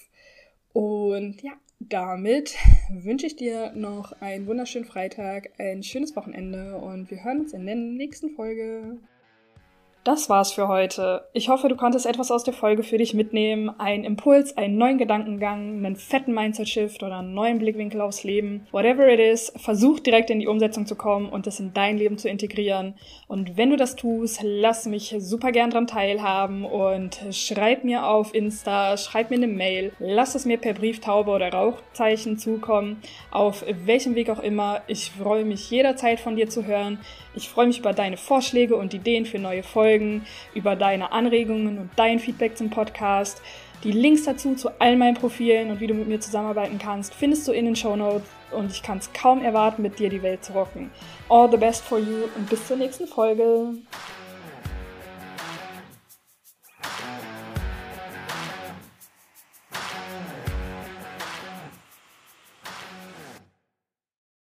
Und 0.74 1.42
ja, 1.42 1.54
damit 1.80 2.56
wünsche 2.90 3.28
ich 3.28 3.36
dir 3.36 3.72
noch 3.74 4.12
einen 4.22 4.48
wunderschönen 4.48 4.86
Freitag, 4.86 5.52
ein 5.60 5.84
schönes 5.84 6.16
Wochenende 6.16 6.78
und 6.78 7.10
wir 7.12 7.24
hören 7.24 7.42
uns 7.42 7.54
in 7.54 7.66
der 7.66 7.76
nächsten 7.76 8.32
Folge. 8.32 8.98
Das 10.08 10.30
war's 10.30 10.54
für 10.54 10.70
heute. 10.70 11.26
Ich 11.34 11.50
hoffe, 11.50 11.68
du 11.68 11.76
konntest 11.76 12.06
etwas 12.06 12.32
aus 12.32 12.46
der 12.46 12.54
Folge 12.54 12.82
für 12.82 12.98
dich 12.98 13.14
mitnehmen. 13.14 13.70
Ein 13.78 14.06
Impuls, 14.06 14.56
einen 14.56 14.78
neuen 14.78 14.98
Gedankengang, 14.98 15.84
einen 15.84 15.98
fetten 15.98 16.34
Mindset-Shift 16.34 17.04
oder 17.04 17.18
einen 17.18 17.34
neuen 17.34 17.60
Blickwinkel 17.60 18.00
aufs 18.00 18.24
Leben. 18.24 18.66
Whatever 18.72 19.06
it 19.10 19.20
is, 19.20 19.52
versuch 19.58 20.00
direkt 20.00 20.30
in 20.30 20.40
die 20.40 20.48
Umsetzung 20.48 20.86
zu 20.86 20.96
kommen 20.96 21.28
und 21.28 21.46
es 21.46 21.60
in 21.60 21.74
dein 21.74 21.98
Leben 21.98 22.18
zu 22.18 22.30
integrieren. 22.30 22.94
Und 23.28 23.58
wenn 23.58 23.70
du 23.70 23.76
das 23.76 23.98
tust, 23.98 24.40
lass 24.44 24.86
mich 24.86 25.14
super 25.20 25.52
gern 25.52 25.72
dran 25.72 25.88
teilhaben 25.88 26.64
und 26.64 27.20
schreib 27.32 27.84
mir 27.84 28.08
auf 28.08 28.34
Insta, 28.34 28.96
schreib 28.96 29.30
mir 29.30 29.36
eine 29.36 29.48
Mail, 29.48 29.92
lass 30.00 30.36
es 30.36 30.46
mir 30.46 30.58
per 30.58 30.74
Brieftaube 30.74 31.32
oder 31.32 31.52
Rauchzeichen 31.52 32.38
zukommen, 32.38 33.02
auf 33.30 33.66
welchem 33.84 34.16
Weg 34.16 34.30
auch 34.30 34.40
immer. 34.40 34.84
Ich 34.88 35.12
freue 35.12 35.44
mich 35.44 35.70
jederzeit 35.70 36.22
von 36.22 36.38
dir 36.38 36.48
zu 36.48 36.66
hören. 36.66 36.98
Ich 37.36 37.50
freue 37.50 37.68
mich 37.68 37.80
über 37.80 37.94
deine 37.94 38.18
Vorschläge 38.18 38.78
und 38.78 38.94
Ideen 38.94 39.26
für 39.26 39.38
neue 39.38 39.64
Folgen, 39.98 40.26
über 40.54 40.76
deine 40.76 41.12
Anregungen 41.12 41.78
und 41.80 41.90
dein 41.96 42.20
Feedback 42.20 42.58
zum 42.58 42.70
Podcast. 42.70 43.42
Die 43.84 43.92
Links 43.92 44.24
dazu 44.24 44.56
zu 44.56 44.70
all 44.80 44.96
meinen 44.96 45.16
Profilen 45.16 45.70
und 45.70 45.80
wie 45.80 45.88
du 45.88 45.94
mit 45.94 46.08
mir 46.08 46.20
zusammenarbeiten 46.20 46.80
kannst, 46.80 47.14
findest 47.14 47.48
du 47.48 47.52
in 47.52 47.66
den 47.66 47.76
Show 47.76 47.96
Notes 47.96 48.28
und 48.52 48.72
ich 48.72 48.82
kann 48.82 48.98
es 48.98 49.12
kaum 49.14 49.44
erwarten, 49.44 49.82
mit 49.82 50.00
dir 50.00 50.10
die 50.10 50.24
Welt 50.24 50.44
zu 50.44 50.54
rocken. 50.54 50.90
All 51.30 51.50
the 51.50 51.58
best 51.58 51.84
for 51.84 52.00
you 52.00 52.26
und 52.36 52.50
bis 52.50 52.68
zur 52.68 52.78
nächsten 52.78 53.08
Folge. 53.08 53.74